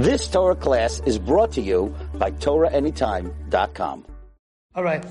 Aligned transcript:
This 0.00 0.28
Torah 0.28 0.56
class 0.56 1.02
is 1.04 1.18
brought 1.18 1.52
to 1.52 1.60
you 1.60 1.94
by 2.14 2.30
TorahAnytime.com. 2.30 4.06
All 4.74 4.82
right, 4.82 5.04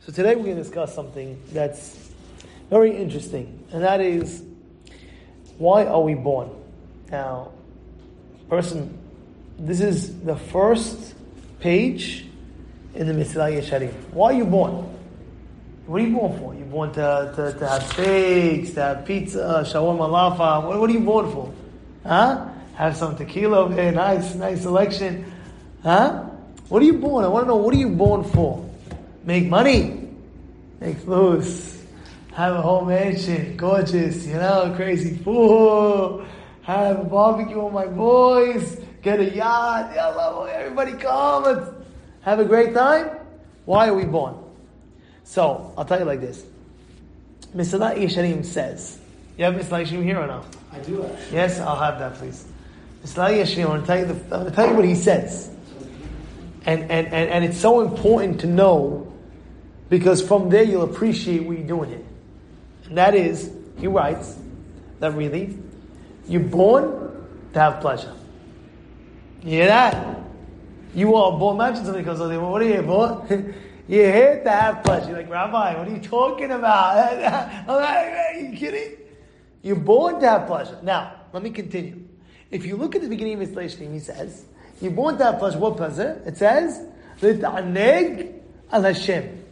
so 0.00 0.12
today 0.12 0.34
we're 0.34 0.44
going 0.44 0.56
to 0.56 0.62
discuss 0.62 0.94
something 0.94 1.38
that's 1.52 2.10
very 2.70 2.96
interesting, 2.96 3.62
and 3.70 3.82
that 3.82 4.00
is 4.00 4.42
why 5.58 5.84
are 5.84 6.00
we 6.00 6.14
born? 6.14 6.48
Now, 7.10 7.52
person, 8.48 8.96
this 9.58 9.82
is 9.82 10.22
the 10.22 10.36
first 10.36 11.14
page 11.58 12.24
in 12.94 13.08
the 13.08 13.12
Mesilat 13.12 13.60
Yesharim. 13.60 13.92
Why 14.12 14.30
are 14.30 14.38
you 14.38 14.46
born? 14.46 14.72
What 15.84 16.00
are 16.00 16.06
you 16.06 16.16
born 16.16 16.38
for? 16.38 16.54
You're 16.54 16.64
born 16.64 16.92
to, 16.92 17.32
to, 17.36 17.58
to 17.58 17.68
have 17.68 17.82
steaks, 17.92 18.70
to 18.70 18.80
have 18.80 19.04
pizza, 19.04 19.64
shawarma 19.66 20.08
lafa. 20.08 20.66
What, 20.66 20.80
what 20.80 20.88
are 20.88 20.92
you 20.94 21.00
born 21.00 21.30
for? 21.30 21.52
Huh? 22.06 22.49
Have 22.80 22.96
some 22.96 23.14
tequila 23.14 23.58
over 23.58 23.74
there, 23.74 23.92
nice, 23.92 24.34
nice 24.36 24.62
selection. 24.62 25.30
Huh? 25.82 26.24
What 26.70 26.80
are 26.80 26.86
you 26.86 26.94
born? 26.94 27.26
I 27.26 27.28
want 27.28 27.44
to 27.44 27.48
know 27.48 27.56
what 27.56 27.74
are 27.74 27.76
you 27.76 27.90
born 27.90 28.24
for? 28.24 28.66
Make 29.22 29.48
money, 29.48 30.08
make 30.80 30.96
flows, 30.96 31.84
have 32.32 32.56
a 32.56 32.62
whole 32.62 32.86
mansion, 32.86 33.54
gorgeous, 33.58 34.24
you 34.24 34.32
know, 34.32 34.72
crazy 34.76 35.14
food, 35.18 36.26
have 36.62 37.00
a 37.00 37.04
barbecue 37.04 37.62
with 37.62 37.74
my 37.74 37.84
boys, 37.84 38.80
get 39.02 39.20
a 39.20 39.28
yacht, 39.28 39.94
everybody 40.48 40.94
come, 40.94 41.42
let's 41.44 41.70
have 42.22 42.40
a 42.40 42.46
great 42.46 42.72
time. 42.72 43.10
Why 43.66 43.88
are 43.88 43.94
we 43.94 44.06
born? 44.06 44.36
So, 45.24 45.74
I'll 45.76 45.84
tell 45.84 45.98
you 45.98 46.06
like 46.06 46.22
this. 46.22 46.46
Mesilat 47.54 47.98
Yesharim 47.98 48.42
says, 48.42 48.98
you 49.36 49.44
have 49.44 49.52
Mesilat 49.52 49.84
Yesharim 49.84 50.02
here 50.02 50.18
or 50.18 50.26
no? 50.26 50.42
I 50.72 50.78
do 50.78 51.04
actually. 51.04 51.36
Yes, 51.36 51.60
I'll 51.60 51.76
have 51.76 51.98
that 51.98 52.14
please. 52.14 52.46
Yesharim, 53.04 53.64
I 53.64 53.68
want 53.68 53.82
to 53.82 53.86
tell 53.86 53.98
you, 53.98 54.24
I 54.30 54.36
want 54.36 54.48
to 54.48 54.54
tell 54.54 54.68
you 54.68 54.74
what 54.74 54.84
he 54.84 54.94
says. 54.94 55.50
And, 56.66 56.82
and, 56.82 57.06
and, 57.06 57.30
and 57.30 57.44
it's 57.44 57.58
so 57.58 57.80
important 57.80 58.40
to 58.40 58.46
know 58.46 59.12
because 59.88 60.26
from 60.26 60.50
there 60.50 60.62
you'll 60.62 60.84
appreciate 60.84 61.44
what 61.44 61.58
you're 61.58 61.66
doing 61.66 61.90
here. 61.90 62.04
And 62.84 62.98
that 62.98 63.14
is, 63.14 63.50
he 63.78 63.86
writes, 63.86 64.36
that 64.98 65.14
really, 65.14 65.58
you're 66.28 66.42
born 66.42 67.26
to 67.52 67.58
have 67.58 67.80
pleasure. 67.80 68.14
You 69.42 69.50
hear 69.50 69.66
that? 69.66 70.18
You 70.94 71.14
are 71.14 71.38
born, 71.38 71.56
imagine 71.56 71.84
somebody 71.84 72.04
comes 72.04 72.20
over 72.20 72.28
there, 72.28 72.40
what 72.40 72.60
are 72.62 72.64
you 72.64 72.82
for? 72.82 73.26
You're 73.88 74.12
here 74.12 74.40
to 74.44 74.50
have 74.50 74.84
pleasure. 74.84 75.08
You're 75.08 75.16
like, 75.16 75.30
Rabbi, 75.30 75.76
what 75.76 75.88
are 75.88 75.90
you 75.90 76.00
talking 76.00 76.52
about? 76.52 76.96
I'm 77.68 77.74
like, 77.74 77.86
are 77.86 78.34
you 78.34 78.56
kidding? 78.56 78.98
You're 79.62 79.74
born 79.74 80.20
to 80.20 80.28
have 80.28 80.46
pleasure. 80.46 80.78
Now, 80.82 81.14
let 81.32 81.42
me 81.42 81.50
continue. 81.50 82.09
If 82.50 82.66
you 82.66 82.76
look 82.76 82.94
at 82.94 83.02
the 83.02 83.08
beginning 83.08 83.34
of 83.34 83.40
his 83.40 83.50
Leishlim, 83.50 83.92
he 83.92 84.00
says, 84.00 84.44
you're 84.80 84.90
born 84.90 85.18
to 85.18 85.24
have 85.24 85.38
pleasure. 85.38 85.58
What 85.58 85.76
pleasure? 85.76 86.20
It 86.26 86.36
says, 86.36 86.80
L'ta'aneg 87.20 88.32
al 88.72 88.82
Hashem. 88.82 89.44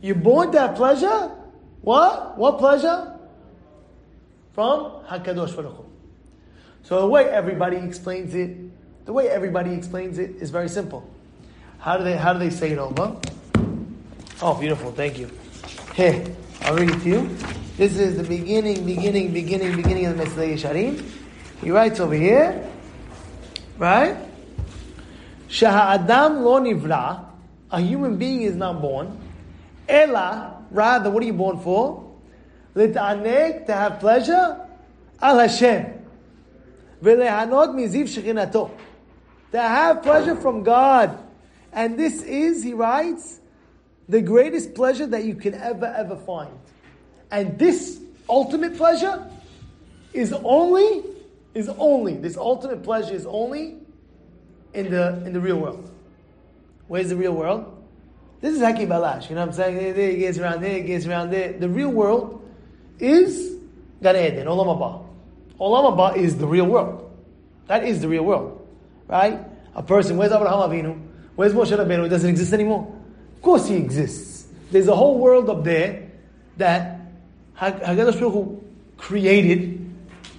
You're 0.00 0.14
born 0.14 0.52
to 0.52 0.60
have 0.60 0.76
pleasure. 0.76 1.30
What? 1.82 2.38
What 2.38 2.58
pleasure? 2.58 3.18
From 4.52 5.04
HaKadosh 5.06 5.56
Baruch 5.56 5.76
Hu. 5.76 5.84
So 6.84 7.00
the 7.00 7.06
way 7.06 7.28
everybody 7.28 7.76
explains 7.76 8.34
it, 8.34 8.56
the 9.04 9.12
way 9.12 9.28
everybody 9.28 9.72
explains 9.72 10.18
it 10.18 10.36
is 10.36 10.50
very 10.50 10.68
simple. 10.68 11.08
How 11.78 11.96
do 11.96 12.04
they, 12.04 12.16
how 12.16 12.32
do 12.32 12.38
they 12.38 12.50
say 12.50 12.70
it 12.70 12.78
over? 12.78 13.16
Oh, 14.40 14.54
beautiful. 14.58 14.92
Thank 14.92 15.18
you. 15.18 15.30
Here, 15.94 16.24
I'll 16.62 16.76
read 16.76 16.90
it 16.90 17.00
to 17.00 17.08
you. 17.08 17.36
This 17.76 17.98
is 17.98 18.16
the 18.16 18.24
beginning, 18.24 18.84
beginning, 18.84 19.32
beginning, 19.32 19.76
beginning 19.76 20.06
of 20.06 20.16
the 20.16 20.24
Mesilat 20.24 20.54
Yesharim. 20.54 21.02
He 21.62 21.70
writes 21.70 22.00
over 22.00 22.14
here, 22.14 22.68
right? 23.78 24.16
Shaha'adam 25.48 26.42
lo 26.42 26.60
nivra, 26.60 27.24
a 27.70 27.80
human 27.80 28.16
being 28.16 28.42
is 28.42 28.56
not 28.56 28.80
born. 28.80 29.16
Ella, 29.88 30.64
rather, 30.72 31.08
what 31.10 31.22
are 31.22 31.26
you 31.26 31.32
born 31.32 31.60
for? 31.60 32.10
Lit'aneg, 32.74 33.66
to 33.66 33.72
have 33.72 34.00
pleasure, 34.00 34.58
al 35.20 35.38
Hashem. 35.38 35.86
V'lehanot 37.02 37.74
miziv 37.74 38.04
shechinato. 38.04 38.70
To 39.52 39.60
have 39.60 40.02
pleasure 40.02 40.34
from 40.34 40.64
God. 40.64 41.16
And 41.72 41.98
this 41.98 42.22
is, 42.22 42.62
he 42.62 42.72
writes, 42.72 43.38
the 44.08 44.20
greatest 44.20 44.74
pleasure 44.74 45.06
that 45.06 45.24
you 45.24 45.36
can 45.36 45.54
ever, 45.54 45.86
ever 45.86 46.16
find. 46.16 46.50
And 47.30 47.58
this 47.58 48.00
ultimate 48.28 48.76
pleasure 48.76 49.30
is 50.12 50.32
only, 50.32 51.02
is 51.54 51.68
only, 51.78 52.14
this 52.16 52.36
ultimate 52.36 52.82
pleasure 52.82 53.14
is 53.14 53.26
only 53.26 53.76
in 54.74 54.90
the, 54.90 55.22
in 55.26 55.32
the 55.32 55.40
real 55.40 55.58
world. 55.58 55.90
Where's 56.88 57.10
the 57.10 57.16
real 57.16 57.32
world? 57.32 57.78
This 58.40 58.54
is 58.54 58.60
Haki 58.60 58.86
Balash, 58.88 59.28
you 59.28 59.36
know 59.36 59.42
what 59.42 59.50
I'm 59.50 59.54
saying? 59.54 59.96
It 59.96 60.18
gets 60.18 60.38
around 60.38 60.62
there, 60.62 60.76
it 60.78 60.86
gets 60.86 61.06
around 61.06 61.30
there. 61.30 61.52
The 61.52 61.68
real 61.68 61.90
world 61.90 62.44
is 62.98 63.56
Gan 64.02 64.16
Eden, 64.16 64.46
Olam 64.46 64.66
Haba. 64.66 65.06
Olam 65.60 65.96
Haba 65.96 66.16
is 66.16 66.36
the 66.36 66.46
real 66.46 66.66
world. 66.66 67.10
That 67.68 67.84
is 67.84 68.00
the 68.00 68.08
real 68.08 68.24
world. 68.24 68.66
Right? 69.06 69.38
A 69.74 69.82
person, 69.82 70.16
where's 70.16 70.32
Abraham 70.32 70.58
Avinu? 70.58 71.00
Where's 71.36 71.52
Moshe 71.52 71.76
Rabbeinu? 71.76 72.06
It 72.06 72.08
doesn't 72.08 72.28
exist 72.28 72.52
anymore. 72.52 72.92
Of 73.36 73.42
course 73.42 73.68
he 73.68 73.76
exists. 73.76 74.46
There's 74.70 74.88
a 74.88 74.96
whole 74.96 75.18
world 75.18 75.48
up 75.48 75.64
there 75.64 76.10
that 76.56 77.00
Hakadosh 77.56 78.18
Baruch 78.18 78.62
created, 78.96 79.78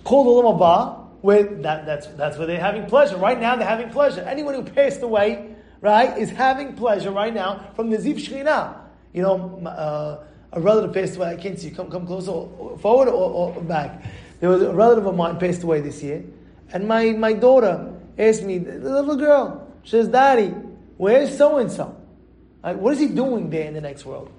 called 0.04 0.28
Olam 0.28 0.60
Haba, 0.60 1.03
where 1.24 1.44
that, 1.44 1.86
that's, 1.86 2.08
that's 2.08 2.38
where 2.38 2.46
they're 2.46 2.60
having 2.60 2.86
pleasure. 2.86 3.16
Right 3.16 3.40
now 3.40 3.56
they're 3.56 3.66
having 3.66 3.90
pleasure. 3.90 4.20
Anyone 4.20 4.56
who 4.56 4.64
passed 4.64 5.02
away, 5.02 5.56
right, 5.80 6.18
is 6.18 6.30
having 6.30 6.76
pleasure 6.76 7.12
right 7.12 7.34
now 7.34 7.72
from 7.78 7.90
the 7.90 7.96
Ziv 7.96 8.16
Shechina. 8.16 8.78
You 9.14 9.22
know, 9.22 9.62
uh, 9.66 10.26
a 10.52 10.60
relative 10.60 10.94
passed 10.94 11.16
away. 11.16 11.30
I 11.30 11.38
can't 11.38 11.58
see 11.58 11.70
you. 11.70 11.76
Come, 11.76 11.90
come 11.90 12.06
closer, 12.06 12.34
forward 12.78 13.08
or, 13.08 13.56
or 13.56 13.62
back. 13.62 14.04
There 14.42 14.50
was 14.50 14.64
a 14.64 14.74
relative 14.74 15.06
of 15.06 15.16
mine 15.16 15.40
passed 15.40 15.64
away 15.64 15.80
this 15.80 16.04
year, 16.04 16.26
and 16.74 16.90
my, 16.90 17.12
my 17.12 17.32
daughter 17.32 17.94
asked 18.20 18.44
me, 18.44 18.58
the 18.58 18.78
little 18.80 19.16
girl, 19.16 19.72
she 19.84 19.92
says, 19.92 20.10
Daddy, 20.10 20.54
where's 20.98 21.38
so 21.38 21.58
and 21.58 21.72
so? 21.72 21.96
What 22.64 22.96
is 22.96 23.00
he 23.00 23.08
doing 23.08 23.50
there 23.50 23.66
in 23.66 23.74
the 23.74 23.82
next 23.82 24.06
world? 24.06 24.30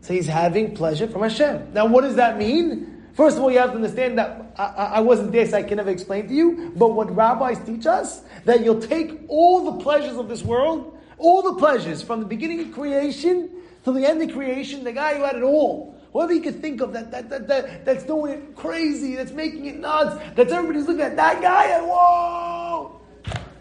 So 0.00 0.12
he's 0.12 0.26
having 0.26 0.74
pleasure 0.74 1.06
from 1.06 1.22
Hashem. 1.22 1.72
Now, 1.72 1.86
what 1.86 2.00
does 2.00 2.16
that 2.16 2.36
mean? 2.36 2.91
First 3.14 3.36
of 3.36 3.42
all, 3.42 3.50
you 3.50 3.58
have 3.58 3.70
to 3.70 3.76
understand 3.76 4.18
that 4.18 4.54
I, 4.56 4.64
I, 4.64 5.00
wasn't 5.00 5.32
there, 5.32 5.46
so 5.46 5.58
I 5.58 5.62
can 5.62 5.76
never 5.76 5.90
explain 5.90 6.28
to 6.28 6.34
you. 6.34 6.72
But 6.74 6.88
what 6.88 7.14
rabbis 7.14 7.58
teach 7.64 7.86
us, 7.86 8.22
that 8.44 8.64
you'll 8.64 8.80
take 8.80 9.20
all 9.28 9.72
the 9.72 9.82
pleasures 9.82 10.16
of 10.16 10.28
this 10.28 10.42
world, 10.42 10.98
all 11.18 11.42
the 11.42 11.58
pleasures, 11.58 12.02
from 12.02 12.20
the 12.20 12.26
beginning 12.26 12.60
of 12.60 12.72
creation 12.72 13.50
to 13.84 13.92
the 13.92 14.06
end 14.06 14.22
of 14.22 14.32
creation, 14.32 14.82
the 14.84 14.92
guy 14.92 15.16
who 15.16 15.24
had 15.24 15.36
it 15.36 15.42
all. 15.42 15.94
Whoever 16.12 16.32
you 16.32 16.40
could 16.40 16.60
think 16.60 16.80
of 16.80 16.92
that, 16.92 17.10
that, 17.10 17.30
that, 17.30 17.48
that 17.48 17.84
that's 17.84 18.04
doing 18.04 18.32
it 18.32 18.56
crazy, 18.56 19.14
that's 19.16 19.32
making 19.32 19.66
it 19.66 19.78
nuts, 19.78 20.22
that's 20.34 20.52
everybody's 20.52 20.86
looking 20.86 21.02
at 21.02 21.16
that 21.16 21.40
guy 21.40 21.68
and 21.68 21.86
whoa! 21.86 23.00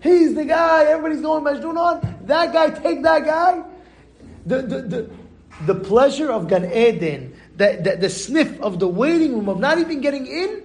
He's 0.02 0.34
the 0.34 0.46
guy, 0.46 0.86
everybody's 0.86 1.22
going 1.22 1.44
Majnun 1.44 1.78
on. 1.78 2.26
That 2.26 2.52
guy, 2.52 2.72
take 2.72 3.04
that 3.04 3.24
guy. 3.26 3.64
The, 4.46 4.62
the, 4.64 4.82
the, 4.82 5.10
the 5.66 5.76
pleasure 5.76 6.32
of 6.32 6.48
Gan 6.48 6.66
Eden, 6.72 7.36
the, 7.56 7.80
the, 7.82 7.98
the 7.98 8.10
sniff 8.10 8.60
of 8.62 8.80
the 8.80 8.88
waiting 8.88 9.34
room 9.34 9.50
of 9.50 9.60
not 9.60 9.78
even 9.78 10.02
getting 10.02 10.28
in, 10.28 10.64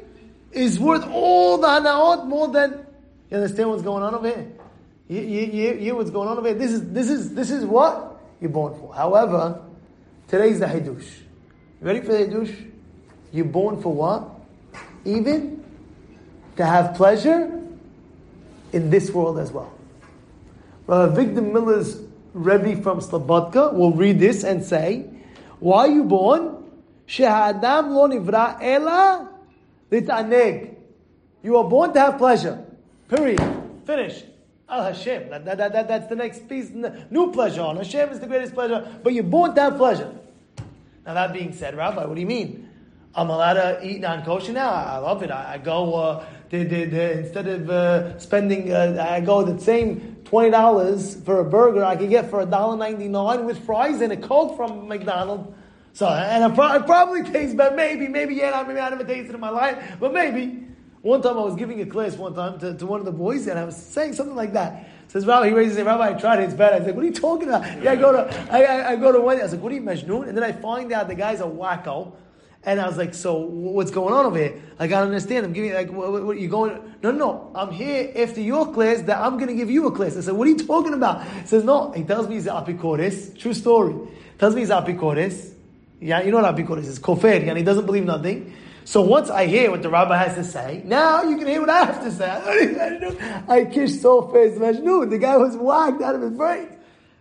is 0.52 0.78
worth 0.80 1.06
all 1.08 1.58
the 1.58 1.66
hanaot 1.66 2.26
more 2.26 2.48
than. 2.48 2.86
You 3.30 3.38
understand 3.38 3.70
what's 3.70 3.82
going 3.82 4.02
on 4.02 4.14
over 4.14 4.28
here? 4.28 4.52
You, 5.08 5.20
you, 5.20 5.40
you, 5.46 5.74
you 5.74 5.96
what's 5.96 6.10
going 6.10 6.28
on 6.28 6.38
over 6.38 6.48
here? 6.48 6.56
This 6.56 6.72
is, 6.72 6.92
this 6.92 7.10
is, 7.10 7.34
this 7.34 7.50
is 7.50 7.64
what 7.64 8.20
you're 8.40 8.50
born 8.50 8.78
for. 8.78 8.94
However, 8.94 9.62
today's 10.28 10.60
the 10.60 10.66
Hidush. 10.66 11.06
Ready 11.80 12.00
for 12.00 12.12
the 12.12 12.18
Hidush? 12.18 12.70
You're 13.32 13.44
born 13.44 13.82
for 13.82 13.92
what? 13.92 14.30
Even 15.04 15.64
to 16.56 16.64
have 16.64 16.94
pleasure 16.94 17.62
in 18.72 18.90
this 18.90 19.10
world 19.10 19.38
as 19.38 19.52
well. 19.52 19.72
Rabbi 20.86 21.14
Victor 21.14 21.42
Miller's 21.42 22.00
Rebbe 22.36 22.82
from 22.82 23.00
Slobodka 23.00 23.72
will 23.72 23.92
read 23.92 24.20
this 24.20 24.44
and 24.44 24.62
say, 24.62 25.08
Why 25.58 25.86
are 25.86 25.88
you 25.88 26.04
born? 26.04 26.64
Shehadam 27.08 27.94
lo 27.94 28.08
nivra 28.08 28.58
ela 28.60 29.30
litaneg. 29.90 30.74
You 31.42 31.56
are 31.56 31.64
born 31.64 31.94
to 31.94 32.00
have 32.00 32.18
pleasure. 32.18 32.62
Period. 33.08 33.40
Finish. 33.86 34.22
Al 34.68 34.84
Hashem. 34.84 35.30
That, 35.30 35.44
that, 35.46 35.56
that, 35.58 35.88
that's 35.88 36.08
the 36.08 36.16
next 36.16 36.46
piece. 36.46 36.70
New 36.70 37.32
pleasure 37.32 37.62
on. 37.62 37.76
Hashem 37.76 38.10
is 38.10 38.20
the 38.20 38.26
greatest 38.26 38.52
pleasure, 38.52 38.86
but 39.02 39.14
you're 39.14 39.24
born 39.24 39.54
to 39.54 39.60
have 39.62 39.76
pleasure. 39.78 40.12
Now, 41.06 41.14
that 41.14 41.32
being 41.32 41.54
said, 41.54 41.74
Rabbi, 41.74 42.04
what 42.04 42.14
do 42.16 42.20
you 42.20 42.26
mean? 42.26 42.68
I'm 43.14 43.30
allowed 43.30 43.54
to 43.54 43.86
eat 43.86 44.00
non 44.00 44.24
kosher 44.24 44.52
now? 44.52 44.70
I 44.70 44.98
love 44.98 45.22
it. 45.22 45.30
I, 45.30 45.54
I 45.54 45.58
go, 45.58 45.94
uh, 45.94 46.24
instead 46.50 47.46
of 47.46 47.70
uh, 47.70 48.18
spending, 48.18 48.72
uh, 48.72 49.06
I 49.08 49.20
go 49.20 49.42
the 49.42 49.58
same 49.58 50.15
twenty 50.26 50.50
dollars 50.50 51.16
for 51.24 51.40
a 51.40 51.44
burger 51.44 51.84
I 51.84 51.96
could 51.96 52.10
get 52.10 52.28
for 52.30 52.40
a 52.40 52.46
dollar 52.46 52.76
ninety 52.76 53.08
nine 53.08 53.46
with 53.46 53.64
fries 53.64 54.00
and 54.00 54.12
a 54.12 54.16
coke 54.16 54.56
from 54.56 54.86
McDonald's. 54.86 55.48
So 55.94 56.06
and 56.06 56.52
it, 56.52 56.54
pro- 56.54 56.74
it 56.74 56.84
probably 56.84 57.22
tastes 57.22 57.54
better. 57.54 57.74
Maybe, 57.74 58.06
maybe 58.06 58.34
yeah, 58.34 58.62
maybe 58.66 58.78
I 58.78 58.90
never 58.90 59.04
tasted 59.04 59.30
it 59.30 59.34
in 59.34 59.40
my 59.40 59.50
life, 59.50 59.96
but 59.98 60.12
maybe. 60.12 60.64
One 61.02 61.22
time 61.22 61.38
I 61.38 61.42
was 61.42 61.54
giving 61.54 61.80
a 61.82 61.86
class 61.86 62.16
one 62.16 62.34
time 62.34 62.58
to, 62.58 62.74
to 62.74 62.84
one 62.84 62.98
of 62.98 63.06
the 63.06 63.12
boys, 63.12 63.46
and 63.46 63.56
I 63.56 63.64
was 63.64 63.76
saying 63.76 64.14
something 64.14 64.34
like 64.34 64.54
that. 64.54 64.88
Says 65.06 65.24
Rabbi, 65.24 65.48
he 65.48 65.54
raises 65.54 65.76
his 65.76 65.86
Rabbi, 65.86 66.08
I 66.08 66.12
tried 66.14 66.40
it, 66.40 66.46
it's 66.46 66.54
bad. 66.54 66.72
I 66.72 66.78
was 66.78 66.86
like, 66.86 66.96
what 66.96 67.04
are 67.04 67.06
you 67.06 67.12
talking 67.12 67.48
about? 67.48 67.80
Yeah, 67.80 67.92
I 67.92 67.96
go 67.96 68.10
to, 68.10 68.52
I, 68.52 68.62
I, 68.62 68.90
I 68.90 68.96
go 68.96 69.12
to 69.12 69.20
one, 69.20 69.38
I 69.38 69.44
was 69.44 69.52
like, 69.52 69.62
what 69.62 69.70
are 69.70 69.76
you, 69.76 69.82
Majnun? 69.82 70.26
And 70.26 70.36
then 70.36 70.42
I 70.42 70.50
find 70.50 70.90
out 70.90 71.06
the 71.06 71.14
guy's 71.14 71.40
a 71.40 71.44
wacko. 71.44 72.10
And 72.66 72.80
I 72.80 72.88
was 72.88 72.98
like, 72.98 73.14
so 73.14 73.36
what's 73.36 73.92
going 73.92 74.12
on 74.12 74.26
over 74.26 74.36
here? 74.36 74.60
Like, 74.80 74.90
I 74.90 74.98
don't 74.98 75.06
understand. 75.06 75.46
I'm 75.46 75.52
giving, 75.52 75.72
like, 75.72 75.92
what, 75.92 76.10
what, 76.10 76.24
what 76.24 76.40
you 76.40 76.48
going? 76.48 76.94
No, 77.00 77.12
no. 77.12 77.52
I'm 77.54 77.70
here 77.70 78.12
after 78.16 78.40
your 78.40 78.74
class 78.74 79.02
that 79.02 79.18
I'm 79.18 79.36
going 79.36 79.46
to 79.46 79.54
give 79.54 79.70
you 79.70 79.86
a 79.86 79.92
class. 79.92 80.16
I 80.16 80.20
said, 80.20 80.34
what 80.34 80.48
are 80.48 80.50
you 80.50 80.58
talking 80.58 80.92
about? 80.92 81.24
He 81.28 81.46
says, 81.46 81.62
no. 81.62 81.92
He 81.92 82.02
tells 82.02 82.26
me 82.26 82.34
he's 82.34 82.46
apikoris. 82.46 83.38
True 83.38 83.54
story. 83.54 83.94
Tells 84.38 84.56
me 84.56 84.62
he's 84.62 84.70
apikoris. 84.70 85.52
Yeah, 86.00 86.22
you 86.22 86.32
know 86.32 86.42
what 86.42 86.56
apikoris 86.56 86.86
is. 86.86 86.98
Kofer. 86.98 87.48
And 87.48 87.56
he 87.56 87.62
doesn't 87.62 87.86
believe 87.86 88.04
nothing. 88.04 88.52
So 88.84 89.00
once 89.00 89.30
I 89.30 89.46
hear 89.46 89.70
what 89.70 89.82
the 89.82 89.88
rabbi 89.88 90.16
has 90.16 90.34
to 90.34 90.42
say, 90.42 90.82
now 90.84 91.22
you 91.22 91.36
can 91.38 91.46
hear 91.46 91.60
what 91.60 91.70
I 91.70 91.84
have 91.84 92.02
to 92.02 92.10
say. 92.10 93.44
I 93.48 93.64
kissed 93.64 94.02
so 94.02 94.22
fast, 94.22 94.60
Majnun. 94.60 95.10
The 95.10 95.18
guy 95.18 95.36
was 95.36 95.56
whacked 95.56 96.02
out 96.02 96.16
of 96.16 96.22
his 96.22 96.32
brain. 96.32 96.68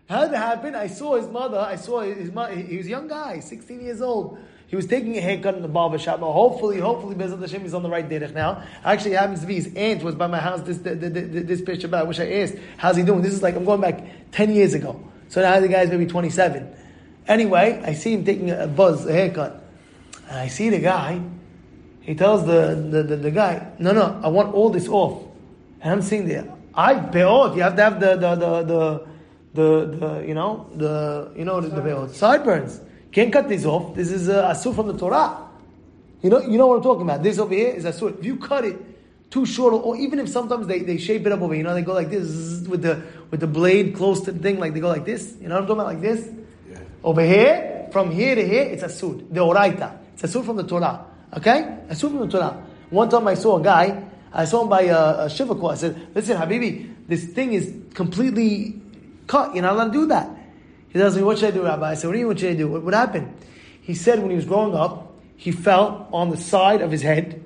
How 0.10 0.26
did 0.26 0.34
it 0.34 0.38
happen? 0.38 0.74
I 0.74 0.88
saw 0.88 1.16
his 1.16 1.28
mother. 1.28 1.60
I 1.60 1.76
saw 1.76 2.02
his 2.02 2.32
mother. 2.32 2.56
He 2.56 2.78
was 2.78 2.88
a 2.88 2.90
young 2.90 3.08
guy, 3.08 3.40
16 3.40 3.82
years 3.82 4.02
old. 4.02 4.40
He 4.68 4.76
was 4.76 4.88
taking 4.88 5.16
a 5.18 5.22
haircut 5.22 5.56
in 5.56 5.62
the 5.62 5.68
barber 5.68 6.00
shop. 6.00 6.20
Now, 6.20 6.32
hopefully, 6.32 6.80
hopefully, 6.80 7.16
Bezat 7.16 7.40
Hashem, 7.40 7.62
he's 7.62 7.74
on 7.74 7.84
the 7.84 7.90
right 7.90 8.08
derech 8.08 8.34
now. 8.34 8.64
Actually, 8.84 9.14
it 9.14 9.20
happens 9.20 9.42
to 9.42 9.46
be 9.46 9.56
his 9.56 9.74
aunt 9.76 10.02
was 10.04 10.16
by 10.16 10.28
my 10.28 10.40
house 10.40 10.62
this 10.62 10.80
this, 10.80 11.46
this 11.46 11.62
picture. 11.62 11.88
But 11.88 12.02
I 12.02 12.04
wish 12.04 12.20
I 12.20 12.32
asked, 12.32 12.56
how's 12.78 12.98
he 12.98 13.04
doing? 13.04 13.22
This 13.22 13.34
is 13.34 13.44
like 13.44 13.56
I'm 13.56 13.66
going 13.66 13.82
back 13.82 14.04
10 14.32 14.54
years 14.54 14.74
ago. 14.74 15.00
So 15.30 15.42
now 15.42 15.60
the 15.60 15.68
guy's 15.68 15.90
maybe 15.90 16.08
27. 16.08 16.76
Anyway, 17.28 17.82
I 17.84 17.94
see 17.94 18.14
him 18.14 18.24
taking 18.24 18.52
a 18.52 18.68
buzz, 18.68 19.06
a 19.06 19.12
haircut, 19.12 19.64
and 20.30 20.40
I 20.40 20.48
see 20.48 20.70
the 20.70 20.80
guy. 20.80 21.22
He 22.02 22.14
tells 22.14 22.46
the, 22.46 22.76
the, 22.90 23.02
the, 23.02 23.16
the 23.16 23.32
guy, 23.32 23.72
no, 23.80 23.92
no, 23.92 24.22
I 24.24 24.28
want 24.28 24.54
all 24.54 24.70
this 24.70 24.88
off. 24.88 25.24
And 25.82 25.92
I'm 25.92 26.02
seeing 26.04 26.28
there, 26.28 26.54
I 26.74 26.96
peot. 26.96 27.56
You 27.56 27.64
have 27.64 27.76
to 27.76 27.82
have 27.82 28.00
the 28.00 28.16
the 28.16 28.36
the 28.36 28.64
the, 28.64 29.08
the, 29.54 29.98
the 29.98 30.28
you 30.28 30.34
know 30.34 30.70
the 30.76 31.32
you 31.36 31.46
know 31.46 31.62
the, 31.62 31.70
the 31.70 31.82
peot 31.82 32.12
sideburns. 32.12 32.80
Can't 33.16 33.32
cut 33.32 33.48
these 33.48 33.66
off. 33.66 33.96
This 33.96 34.12
is 34.12 34.28
a 34.28 34.52
asur 34.52 34.76
from 34.76 34.88
the 34.88 34.98
Torah. 34.98 35.48
You 36.22 36.30
know, 36.30 36.42
you 36.42 36.58
know 36.58 36.68
what 36.68 36.76
I'm 36.76 36.84
talking 36.84 37.04
about. 37.04 37.24
This 37.24 37.40
over 37.40 37.54
here 37.54 37.70
is 37.70 37.86
asur. 37.86 38.20
If 38.20 38.26
you 38.26 38.36
cut 38.36 38.66
it 38.66 38.76
too 39.32 39.46
short, 39.46 39.74
or 39.74 39.96
even 39.96 40.20
if 40.20 40.28
sometimes 40.28 40.68
they, 40.68 40.80
they 40.80 40.98
shape 40.98 41.26
it 41.26 41.32
up 41.32 41.40
over 41.40 41.54
here, 41.54 41.62
you 41.62 41.64
know, 41.64 41.74
they 41.74 41.82
go 41.82 41.94
like 41.94 42.10
this 42.10 42.68
with 42.68 42.82
the 42.82 43.02
with 43.32 43.40
the 43.40 43.48
blade 43.48 43.96
close 43.96 44.20
to 44.26 44.34
the 44.34 44.40
thing, 44.40 44.60
like 44.60 44.74
they 44.74 44.82
go 44.82 44.90
like 44.90 45.06
this. 45.06 45.34
You 45.40 45.48
know 45.48 45.56
what 45.56 45.62
I'm 45.62 45.68
talking 45.68 45.80
about, 45.80 45.94
like 45.94 46.02
this. 46.02 46.30
Yeah. 46.70 46.80
Over 47.06 47.22
here, 47.22 47.88
from 47.94 48.12
here 48.12 48.36
to 48.36 48.46
here, 48.46 48.64
it's 48.64 48.84
asur. 48.84 49.34
D'oraita. 49.34 49.98
It's 50.16 50.24
asur 50.24 50.44
from 50.44 50.58
the 50.58 50.68
Torah. 50.68 51.06
Okay, 51.38 51.78
asur 51.88 52.10
from 52.10 52.20
the 52.20 52.28
Torah. 52.28 52.66
One 52.90 53.08
time 53.08 53.30
I 53.30 53.36
saw 53.36 53.60
a 53.60 53.64
guy. 53.64 54.04
I 54.34 54.44
saw 54.44 54.64
him 54.64 54.68
by 54.68 54.82
a, 54.82 55.24
a 55.24 55.30
shiva 55.30 55.56
I 55.66 55.76
said, 55.76 56.10
"Listen, 56.14 56.36
Habibi, 56.36 57.08
this 57.08 57.24
thing 57.28 57.54
is 57.54 57.74
completely 57.94 58.82
cut. 59.26 59.56
You're 59.56 59.64
not 59.64 59.76
allowed 59.76 59.94
to 59.94 60.00
do 60.02 60.06
that." 60.08 60.35
He 60.96 61.02
tells 61.02 61.18
me, 61.18 61.24
what 61.24 61.38
should 61.38 61.50
I 61.50 61.52
do, 61.52 61.64
Rabbi? 61.64 61.92
I 61.92 61.94
said, 61.96 62.08
what 62.08 62.14
do 62.14 62.20
you 62.20 62.28
what 62.30 62.40
should 62.40 62.52
I 62.52 62.56
do? 62.56 62.70
What, 62.70 62.84
what 62.84 62.94
happened? 62.94 63.36
He 63.82 63.94
said 63.94 64.20
when 64.20 64.30
he 64.30 64.38
was 64.38 64.46
growing 64.46 64.74
up, 64.74 65.14
he 65.36 65.52
fell 65.52 66.08
on 66.14 66.30
the 66.30 66.38
side 66.38 66.82
of 66.82 66.90
his 66.90 67.02
head 67.02 67.44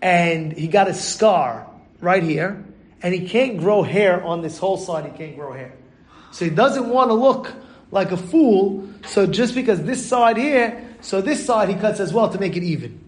and 0.00 0.54
he 0.54 0.68
got 0.68 0.88
a 0.88 0.94
scar 0.94 1.68
right 2.00 2.22
here 2.22 2.64
and 3.02 3.12
he 3.12 3.28
can't 3.28 3.58
grow 3.58 3.82
hair 3.82 4.24
on 4.24 4.40
this 4.40 4.56
whole 4.56 4.78
side, 4.78 5.04
he 5.04 5.18
can't 5.18 5.36
grow 5.36 5.52
hair. 5.52 5.74
So 6.30 6.46
he 6.46 6.50
doesn't 6.50 6.88
want 6.88 7.10
to 7.10 7.14
look 7.14 7.52
like 7.90 8.10
a 8.10 8.16
fool, 8.16 8.88
so 9.06 9.26
just 9.26 9.54
because 9.54 9.82
this 9.82 10.08
side 10.08 10.38
here, 10.38 10.82
so 11.02 11.20
this 11.20 11.44
side 11.44 11.68
he 11.68 11.74
cuts 11.74 12.00
as 12.00 12.14
well 12.14 12.30
to 12.30 12.40
make 12.40 12.56
it 12.56 12.62
even. 12.62 12.98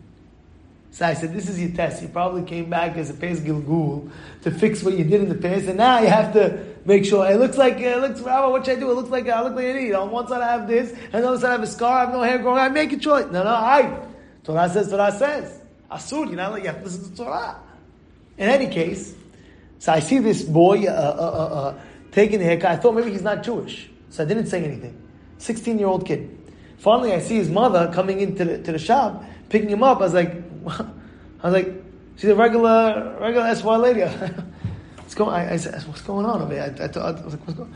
So 0.92 1.06
I 1.06 1.14
said, 1.14 1.32
this 1.32 1.48
is 1.48 1.60
your 1.60 1.70
test. 1.70 2.02
You 2.02 2.08
probably 2.08 2.42
came 2.42 2.68
back 2.68 2.96
as 2.96 3.10
a 3.10 3.14
Pes 3.14 3.40
Gilgul 3.40 4.10
to 4.42 4.50
fix 4.50 4.82
what 4.82 4.98
you 4.98 5.04
did 5.04 5.22
in 5.22 5.28
the 5.28 5.36
past, 5.36 5.66
and 5.66 5.76
now 5.76 6.00
you 6.00 6.08
have 6.08 6.32
to 6.32 6.64
make 6.84 7.04
sure. 7.04 7.30
It 7.30 7.36
looks 7.36 7.56
like, 7.56 7.78
it 7.78 7.98
looks, 7.98 8.20
Rabbi, 8.20 8.48
what 8.48 8.64
should 8.64 8.78
I 8.78 8.80
do? 8.80 8.90
It 8.90 8.94
looks 8.94 9.10
like 9.10 9.28
I 9.28 9.42
look 9.42 9.54
like 9.54 9.66
an 9.66 9.76
idiot. 9.76 9.94
On 9.94 10.10
one 10.10 10.26
side 10.26 10.42
I 10.42 10.50
have 10.52 10.66
this, 10.66 10.90
and 10.90 11.14
on 11.14 11.22
the 11.22 11.28
other 11.28 11.38
side 11.38 11.48
I 11.48 11.52
have 11.52 11.62
a 11.62 11.66
scar, 11.68 11.98
I 11.98 12.00
have 12.00 12.12
no 12.12 12.22
hair 12.22 12.38
growing, 12.38 12.58
I 12.58 12.68
make 12.68 12.92
a 12.92 12.96
choice. 12.96 13.26
No, 13.26 13.44
no, 13.44 13.50
I. 13.50 14.06
Torah 14.42 14.68
says, 14.68 14.88
Torah 14.88 15.12
says. 15.12 15.60
Asur, 15.90 16.28
you 16.28 16.36
know, 16.36 16.56
you 16.56 16.66
have 16.66 16.78
to 16.78 16.84
listen 16.84 17.10
to 17.10 17.16
Torah. 17.16 17.60
In 18.36 18.48
any 18.48 18.68
case, 18.68 19.14
so 19.78 19.92
I 19.92 20.00
see 20.00 20.18
this 20.18 20.42
boy 20.42 20.86
uh, 20.86 20.90
uh, 20.90 20.94
uh, 20.94 21.54
uh, 21.54 21.80
taking 22.10 22.38
the 22.38 22.44
haircut. 22.44 22.72
I 22.72 22.76
thought 22.76 22.94
maybe 22.94 23.12
he's 23.12 23.22
not 23.22 23.42
Jewish, 23.42 23.90
so 24.08 24.24
I 24.24 24.26
didn't 24.26 24.46
say 24.46 24.64
anything. 24.64 25.00
16 25.38 25.78
year 25.78 25.88
old 25.88 26.06
kid. 26.06 26.36
Finally, 26.78 27.12
I 27.12 27.20
see 27.20 27.36
his 27.36 27.48
mother 27.48 27.90
coming 27.92 28.20
into 28.20 28.44
the, 28.44 28.58
to 28.62 28.72
the 28.72 28.78
shop, 28.78 29.24
picking 29.48 29.68
him 29.68 29.82
up. 29.82 29.98
I 29.98 30.00
was 30.00 30.14
like, 30.14 30.49
I 31.42 31.50
was 31.50 31.52
like, 31.52 31.72
she's 32.16 32.30
a 32.30 32.34
regular, 32.34 33.16
regular 33.20 33.54
SY 33.54 33.76
lady. 33.76 34.00
what's 34.96 35.14
going? 35.14 35.34
I, 35.34 35.54
I, 35.54 35.56
said, 35.56 35.82
what's 35.88 36.02
going 36.02 36.26
on? 36.26 36.52
I, 36.52 36.56
I, 36.56 36.66
I, 36.66 36.66
was 36.66 37.34
like, 37.34 37.46
what's 37.46 37.58
going? 37.58 37.74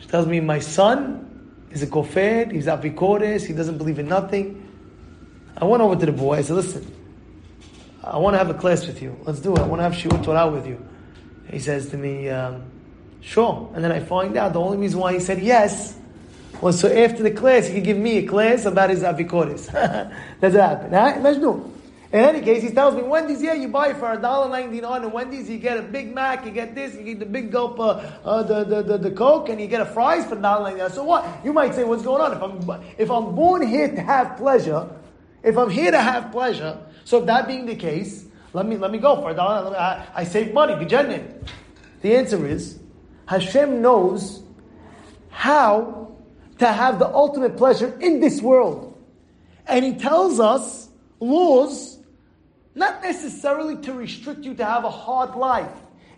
She 0.00 0.08
tells 0.08 0.26
me, 0.26 0.40
my 0.40 0.58
son 0.58 1.28
is 1.70 1.82
a 1.82 1.86
kofer. 1.86 2.50
He's 2.50 2.66
apikores. 2.66 3.46
He 3.46 3.52
doesn't 3.52 3.78
believe 3.78 3.98
in 3.98 4.08
nothing. 4.08 4.64
I 5.56 5.64
went 5.64 5.82
over 5.82 5.96
to 5.96 6.06
the 6.06 6.12
boy. 6.12 6.36
I 6.36 6.42
said, 6.42 6.56
listen, 6.56 6.94
I 8.02 8.16
want 8.18 8.34
to 8.34 8.38
have 8.38 8.50
a 8.50 8.54
class 8.54 8.86
with 8.86 9.02
you. 9.02 9.18
Let's 9.24 9.40
do 9.40 9.54
it. 9.54 9.60
I 9.60 9.66
want 9.66 9.80
to 9.80 9.84
have 9.84 9.92
shiur 9.92 10.24
Torah 10.24 10.48
with 10.48 10.66
you. 10.66 10.84
He 11.50 11.58
says 11.58 11.90
to 11.90 11.96
me, 11.96 12.28
um, 12.30 12.64
sure. 13.20 13.70
And 13.74 13.84
then 13.84 13.92
I 13.92 14.00
find 14.00 14.36
out 14.36 14.52
the 14.52 14.60
only 14.60 14.78
reason 14.78 15.00
why 15.00 15.12
he 15.14 15.20
said 15.20 15.42
yes 15.42 15.96
was 16.60 16.80
so 16.80 16.88
after 16.88 17.22
the 17.22 17.30
class 17.30 17.66
he 17.66 17.74
could 17.74 17.84
give 17.84 17.96
me 17.96 18.18
a 18.18 18.26
class 18.26 18.64
about 18.64 18.90
his 18.90 19.02
apikores. 19.02 19.70
That's 20.40 20.54
what 20.54 20.68
happened. 20.68 20.94
Huh? 20.94 21.14
Imagine. 21.16 21.77
In 22.10 22.20
any 22.20 22.40
case, 22.40 22.62
he 22.62 22.70
tells 22.70 22.94
me, 22.94 23.02
Wendy's, 23.02 23.42
yeah, 23.42 23.52
you 23.52 23.68
buy 23.68 23.92
for 23.92 24.06
$1.99 24.16 25.02
and 25.02 25.12
Wendy's, 25.12 25.50
you 25.50 25.58
get 25.58 25.76
a 25.76 25.82
Big 25.82 26.14
Mac, 26.14 26.46
you 26.46 26.50
get 26.50 26.74
this, 26.74 26.94
you 26.94 27.02
get 27.02 27.18
the 27.18 27.26
big 27.26 27.52
gulp, 27.52 27.78
uh, 27.78 28.42
the, 28.44 28.64
the, 28.64 28.82
the, 28.82 28.98
the, 28.98 29.10
Coke, 29.10 29.50
and 29.50 29.60
you 29.60 29.66
get 29.66 29.82
a 29.82 29.86
fries 29.86 30.24
for 30.24 30.34
$1.99. 30.34 30.90
So 30.92 31.04
what? 31.04 31.26
You 31.44 31.52
might 31.52 31.74
say, 31.74 31.84
what's 31.84 32.02
going 32.02 32.22
on? 32.22 32.32
If 32.32 32.70
I'm, 32.70 32.84
if 32.96 33.10
I'm 33.10 33.34
born 33.34 33.66
here 33.66 33.94
to 33.94 34.00
have 34.00 34.38
pleasure, 34.38 34.88
if 35.42 35.58
I'm 35.58 35.68
here 35.68 35.90
to 35.90 36.00
have 36.00 36.32
pleasure, 36.32 36.78
so 37.04 37.20
that 37.20 37.46
being 37.46 37.66
the 37.66 37.76
case, 37.76 38.24
let 38.54 38.64
me, 38.64 38.78
let 38.78 38.90
me 38.90 38.98
go 38.98 39.20
for 39.20 39.30
a 39.30 39.34
dollar. 39.34 39.76
I, 39.76 40.06
I 40.14 40.24
save 40.24 40.54
money, 40.54 40.72
gejenin. 40.82 41.46
The 42.00 42.16
answer 42.16 42.46
is, 42.46 42.78
Hashem 43.26 43.82
knows 43.82 44.42
how 45.28 46.16
to 46.58 46.72
have 46.72 46.98
the 46.98 47.06
ultimate 47.06 47.58
pleasure 47.58 47.94
in 48.00 48.20
this 48.20 48.40
world. 48.40 48.98
And 49.66 49.84
He 49.84 49.92
tells 49.96 50.40
us 50.40 50.88
laws 51.20 51.97
not 52.78 53.02
necessarily 53.02 53.76
to 53.82 53.92
restrict 53.92 54.44
you 54.44 54.54
to 54.54 54.64
have 54.64 54.84
a 54.84 54.90
hard 54.90 55.36
life. 55.36 55.70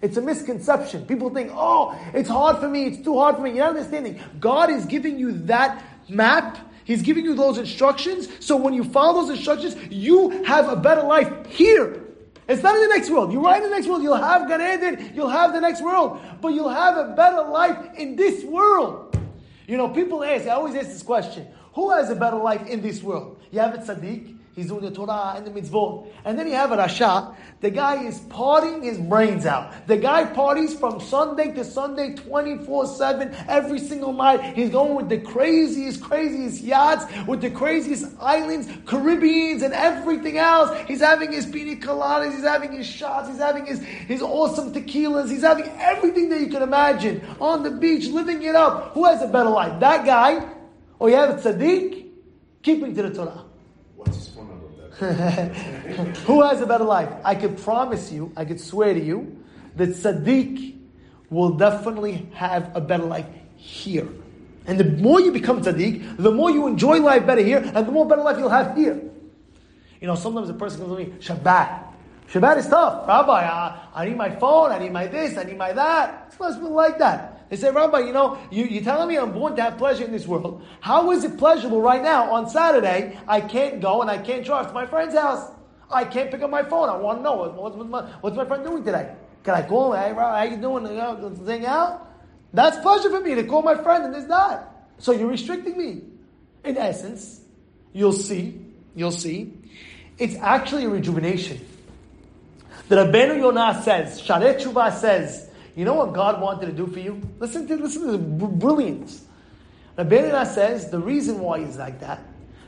It's 0.03 0.17
a 0.17 0.23
misconception. 0.23 1.05
People 1.07 1.31
think, 1.31 1.51
oh, 1.53 1.99
it's 2.15 2.29
hard 2.29 2.59
for 2.59 2.69
me, 2.69 2.87
it's 2.87 3.05
too 3.05 3.19
hard 3.19 3.37
for 3.37 3.43
me. 3.43 3.51
You're 3.51 3.67
not 3.67 3.77
understanding. 3.77 4.21
God 4.39 4.71
is 4.71 4.87
giving 4.87 5.19
you 5.19 5.33
that 5.47 5.85
map. 6.09 6.59
He's 6.85 7.03
giving 7.03 7.25
you 7.25 7.35
those 7.35 7.59
instructions. 7.59 8.29
So 8.45 8.57
when 8.57 8.75
you 8.75 8.85
follow 8.85 9.21
those 9.21 9.31
instructions, 9.31 9.77
you 9.91 10.43
have 10.45 10.69
a 10.69 10.77
better 10.77 11.03
life 11.03 11.47
here. 11.47 12.05
It's 12.49 12.63
not 12.63 12.75
in 12.75 12.83
the 12.83 12.89
next 12.89 13.11
world. 13.11 13.33
You're 13.33 13.43
right 13.43 13.63
in 13.63 13.71
the 13.71 13.77
next 13.77 13.87
world. 13.87 14.03
You'll 14.03 14.17
have 14.17 14.49
Gan 14.49 14.61
Eden, 14.61 15.13
you'll 15.15 15.29
have 15.29 15.53
the 15.53 15.61
next 15.61 15.83
world. 15.83 16.21
But 16.41 16.49
you'll 16.49 16.69
have 16.69 16.97
a 16.97 17.15
better 17.15 17.43
life 17.43 17.95
in 17.97 18.17
this 18.17 18.43
world. 18.43 19.17
You 19.69 19.77
know, 19.77 19.89
people 19.89 20.25
ask, 20.25 20.47
I 20.47 20.51
always 20.51 20.75
ask 20.75 20.89
this 20.89 21.03
question 21.03 21.47
who 21.75 21.91
has 21.93 22.11
a 22.11 22.17
better 22.17 22.37
life 22.37 22.67
in 22.67 22.81
this 22.83 23.03
world? 23.03 23.41
You 23.53 23.61
have 23.61 23.75
a 23.75 23.79
tzaddik, 23.79 24.37
He's 24.61 24.69
doing 24.69 24.83
the 24.83 24.91
Torah 24.91 25.33
and 25.37 25.47
the 25.47 25.51
mitzvot. 25.51 26.07
And 26.23 26.39
then 26.39 26.47
you 26.47 26.53
have 26.53 26.71
a 26.71 26.77
Rasha. 26.77 27.35
The 27.63 27.71
guy 27.71 28.05
is 28.05 28.21
partying 28.21 28.85
his 28.85 28.99
brains 28.99 29.47
out. 29.47 29.87
The 29.87 29.97
guy 29.97 30.27
parties 30.27 30.75
from 30.75 31.01
Sunday 31.01 31.51
to 31.53 31.65
Sunday 31.65 32.15
24-7, 32.15 33.47
every 33.49 33.79
single 33.79 34.13
night. 34.13 34.55
He's 34.55 34.69
going 34.69 34.97
with 34.97 35.09
the 35.09 35.17
craziest, 35.17 36.03
craziest 36.03 36.61
yachts, 36.61 37.07
with 37.27 37.41
the 37.41 37.49
craziest 37.51 38.05
islands, 38.21 38.69
Caribbeans 38.85 39.63
and 39.63 39.73
everything 39.73 40.37
else. 40.37 40.79
He's 40.87 41.01
having 41.01 41.33
his 41.33 41.47
pina 41.47 41.77
coladas, 41.77 42.35
he's 42.35 42.45
having 42.45 42.73
his 42.73 42.87
shots, 42.87 43.31
he's 43.31 43.39
having 43.39 43.65
his, 43.65 43.83
his 43.83 44.21
awesome 44.21 44.75
tequilas, 44.75 45.31
he's 45.31 45.41
having 45.41 45.71
everything 45.79 46.29
that 46.29 46.41
you 46.43 46.49
can 46.49 46.61
imagine. 46.61 47.23
On 47.41 47.63
the 47.63 47.71
beach, 47.71 48.09
living 48.09 48.43
it 48.43 48.55
up. 48.55 48.93
Who 48.93 49.07
has 49.07 49.23
a 49.23 49.27
better 49.27 49.49
life? 49.49 49.81
That 49.81 50.05
guy? 50.05 50.47
Or 50.99 51.09
you 51.09 51.17
have 51.17 51.31
a 51.31 51.41
tzaddik? 51.41 52.09
Keeping 52.63 52.95
to 52.95 53.03
the 53.05 53.15
Torah. 53.15 53.50
Who 55.01 56.43
has 56.43 56.61
a 56.61 56.67
better 56.67 56.85
life? 56.85 57.09
I 57.25 57.35
could 57.35 57.57
promise 57.59 58.13
you, 58.13 58.33
I 58.37 58.45
could 58.45 58.61
swear 58.61 58.93
to 58.93 59.01
you, 59.01 59.45
that 59.77 59.91
tzaddik 59.91 60.77
will 61.31 61.51
definitely 61.51 62.29
have 62.35 62.71
a 62.75 62.81
better 62.81 63.05
life 63.05 63.27
here. 63.57 64.09
And 64.67 64.79
the 64.79 64.85
more 64.85 65.21
you 65.21 65.33
become 65.33 65.63
tzaddik, 65.63 66.19
the 66.19 66.31
more 66.31 66.51
you 66.51 66.67
enjoy 66.67 67.01
life 67.01 67.27
better 67.27 67.43
here, 67.43 67.59
and 67.59 67.87
the 67.87 67.93
more 67.93 68.07
better 68.07 68.23
life 68.23 68.37
you'll 68.39 68.51
have 68.51 68.77
here. 68.77 69.01
You 70.01 70.07
know, 70.07 70.15
sometimes 70.15 70.51
a 70.51 70.55
person 70.55 70.81
comes 70.81 70.93
to 70.93 71.05
me, 71.05 71.13
Shabbat. 71.19 71.85
Shabbat 72.31 72.59
is 72.59 72.69
tough. 72.69 73.09
Rabbi, 73.09 73.33
I, 73.33 73.89
I 73.95 74.05
need 74.07 74.17
my 74.17 74.31
phone, 74.31 74.71
I 74.71 74.79
need 74.79 74.93
my 74.93 75.07
this, 75.07 75.37
I 75.37 75.45
need 75.45 75.59
my 75.59 75.73
that. 75.73 76.27
It's 76.29 76.39
not 76.39 76.63
like 76.63 76.99
that. 76.99 77.40
They 77.51 77.57
say, 77.57 77.73
Rabbi, 77.73 77.99
you 78.01 78.13
know, 78.13 78.39
you, 78.53 78.65
you're 78.65 78.85
telling 78.85 79.09
me 79.09 79.19
I'm 79.19 79.33
born 79.33 79.57
to 79.57 79.63
have 79.63 79.77
pleasure 79.77 80.05
in 80.05 80.13
this 80.13 80.25
world. 80.25 80.65
How 80.81 81.11
is 81.11 81.25
it 81.25 81.37
pleasurable 81.37 81.83
right 81.83 82.01
now 82.01 82.33
on 82.33 82.49
Saturday? 82.49 83.19
I 83.27 83.41
can't 83.41 83.81
go 83.81 84.03
and 84.03 84.11
I 84.11 84.19
can't 84.19 84.45
drive 84.45 84.69
to 84.69 84.73
my 84.73 84.87
friend's 84.87 85.17
house. 85.17 85.51
I 85.91 86.05
can't 86.05 86.31
pick 86.31 86.43
up 86.43 86.51
my 86.51 86.63
phone. 86.63 86.89
I 86.89 86.97
want 86.97 87.19
to 87.19 87.23
know 87.25 87.35
what's, 87.35 87.77
my, 87.77 88.03
what's 88.21 88.37
my 88.37 88.45
friend 88.45 88.65
doing 88.65 88.85
today. 88.85 89.17
Can 89.43 89.55
I 89.55 89.63
call 89.63 89.93
him? 89.93 90.01
Hey, 90.01 90.13
bro, 90.13 90.27
how 90.27 90.43
you 90.45 90.59
doing? 90.59 90.85
Let's 90.85 91.45
hang 91.45 91.67
out. 91.67 92.09
That's 92.55 92.79
pleasure 92.79 93.11
for 93.11 93.21
me 93.21 93.35
to 93.35 93.43
call 93.43 93.63
my 93.63 93.75
friend 93.75 94.05
and 94.05 94.15
there's 94.15 94.27
that. 94.27 94.87
So 94.99 95.11
you're 95.11 95.29
restricting 95.29 95.77
me. 95.77 96.03
In 96.63 96.77
essence, 96.77 97.41
you'll 97.93 98.13
see, 98.13 98.61
you'll 98.95 99.11
see, 99.11 99.55
it's 100.19 100.37
actually 100.37 100.85
a 100.85 100.89
rejuvenation. 100.89 101.67
The 102.89 102.97
Rabbeinu 102.97 103.39
Yonah 103.39 103.83
says, 103.83 104.21
Sha'arei 104.21 104.61
Teshuvah 104.61 104.93
says, 104.95 105.50
you 105.77 105.85
know 105.85 105.95
what 105.95 106.13
God 106.13 106.41
wanted 106.41 106.67
to 106.67 106.73
do 106.73 106.87
for 106.87 106.99
you? 106.99 107.21
Listen 107.39 107.67
to 107.69 107.77
listen 107.77 108.07
to 108.07 108.13
the 108.13 108.19
brilliance. 108.19 109.25
Rabbeinu 109.97 110.47
says 110.47 110.91
the 110.91 110.99
reason 110.99 111.41
why 111.41 111.61
he's 111.61 111.77
like 111.77 112.01
that. 112.01 112.21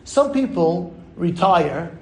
Some 0.05 0.33
people 0.33 0.95
retire, 1.17 1.97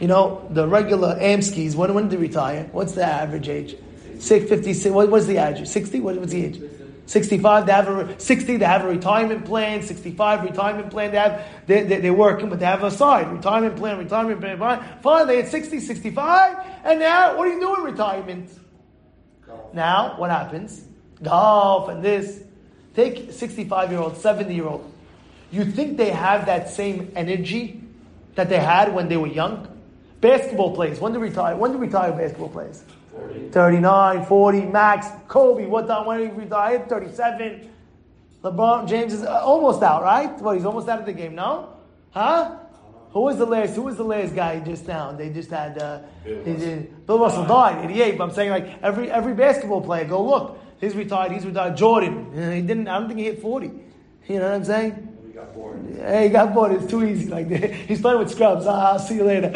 you 0.00 0.08
know, 0.08 0.46
the 0.50 0.66
regular 0.66 1.16
Amskis, 1.16 1.74
when, 1.74 1.94
when 1.94 2.08
do 2.08 2.16
they 2.16 2.22
retire? 2.22 2.68
What's 2.72 2.92
the 2.92 3.04
average 3.04 3.48
age? 3.48 3.76
56, 4.20 4.92
what, 4.92 5.10
was 5.10 5.26
the 5.26 5.38
age? 5.38 5.66
60? 5.66 6.00
What, 6.00 6.16
what's 6.16 6.32
the 6.32 6.44
age? 6.44 6.60
65, 7.06 7.66
they 7.66 7.72
have 7.72 7.88
a, 7.88 8.18
60, 8.18 8.56
they 8.56 8.64
have 8.64 8.84
a 8.84 8.88
retirement 8.88 9.44
plan, 9.44 9.82
65, 9.82 10.42
retirement 10.42 10.90
plan, 10.90 11.10
they 11.10 11.18
have, 11.18 11.46
they, 11.66 11.82
they, 11.82 12.00
they're 12.00 12.14
working, 12.14 12.48
but 12.48 12.58
they 12.58 12.64
have 12.64 12.82
a 12.82 12.90
side, 12.90 13.30
retirement 13.30 13.76
plan, 13.76 13.98
retirement 13.98 14.40
plan, 14.40 14.82
fine, 15.02 15.26
they 15.26 15.36
had 15.36 15.48
60, 15.48 15.80
65, 15.80 16.66
and 16.84 17.00
now, 17.00 17.36
what 17.36 17.46
are 17.46 17.52
you 17.52 17.60
doing 17.60 17.82
retirement? 17.82 18.50
Now, 19.74 20.14
what 20.16 20.30
happens? 20.30 20.84
Golf 21.22 21.88
and 21.88 22.02
this. 22.02 22.42
Take 22.94 23.32
65 23.32 23.90
year 23.90 24.00
old, 24.00 24.16
70 24.16 24.54
year 24.54 24.66
old. 24.66 24.92
You 25.50 25.64
think 25.64 25.96
they 25.96 26.10
have 26.10 26.46
that 26.46 26.70
same 26.70 27.12
energy 27.16 27.82
that 28.34 28.48
they 28.48 28.58
had 28.58 28.94
when 28.94 29.08
they 29.08 29.16
were 29.16 29.26
young? 29.26 29.68
Basketball 30.20 30.74
players, 30.74 31.00
when 31.00 31.12
do 31.12 31.18
retire? 31.18 31.56
When 31.56 31.72
do 31.72 31.78
retire 31.78 32.12
basketball 32.12 32.48
players? 32.48 32.82
39, 33.52 34.24
40, 34.26 34.60
max. 34.62 35.06
Kobe, 35.28 35.66
what 35.66 35.86
time 35.86 36.06
when 36.06 36.20
he 36.20 36.26
retired? 36.26 36.88
37. 36.88 37.70
LeBron 38.42 38.88
James 38.88 39.12
is 39.12 39.24
almost 39.24 39.82
out, 39.82 40.02
right? 40.02 40.38
Well, 40.40 40.54
he's 40.54 40.64
almost 40.64 40.88
out 40.88 41.00
of 41.00 41.06
the 41.06 41.12
game, 41.12 41.34
no? 41.34 41.70
Huh? 42.10 42.56
Who 43.14 43.20
was 43.20 43.38
the 43.38 43.46
last? 43.46 43.76
Who 43.76 43.82
was 43.82 43.96
the 43.96 44.04
last 44.04 44.34
guy 44.34 44.58
just 44.58 44.88
now? 44.88 45.12
They 45.12 45.30
just 45.30 45.48
had 45.48 45.78
uh, 45.78 46.00
Bill, 46.24 46.42
Russell. 46.44 46.86
Bill 47.06 47.18
Russell 47.20 47.46
died, 47.46 47.88
88. 47.88 48.18
But 48.18 48.24
I'm 48.24 48.34
saying 48.34 48.50
like 48.50 48.82
every 48.82 49.08
every 49.08 49.34
basketball 49.34 49.82
player, 49.82 50.04
go 50.04 50.20
look. 50.24 50.58
He's 50.80 50.96
retired. 50.96 51.30
He's 51.30 51.46
retired. 51.46 51.76
Jordan, 51.76 52.32
he 52.52 52.60
didn't. 52.60 52.88
I 52.88 52.98
don't 52.98 53.06
think 53.06 53.20
he 53.20 53.26
hit 53.26 53.40
40. 53.40 53.66
You 54.26 54.40
know 54.40 54.46
what 54.46 54.54
I'm 54.54 54.64
saying? 54.64 55.16
He 55.26 55.32
got 55.32 55.54
bored. 55.54 55.96
Yeah, 55.96 56.22
he 56.24 56.28
got 56.28 56.52
bored. 56.52 56.72
It's 56.72 56.90
too 56.90 57.04
easy. 57.04 57.26
Like 57.26 57.48
he's 57.88 58.00
playing 58.00 58.18
with 58.18 58.32
scrubs. 58.32 58.66
Ah, 58.66 58.94
I'll 58.94 58.98
see 58.98 59.14
you 59.14 59.24
later. 59.24 59.50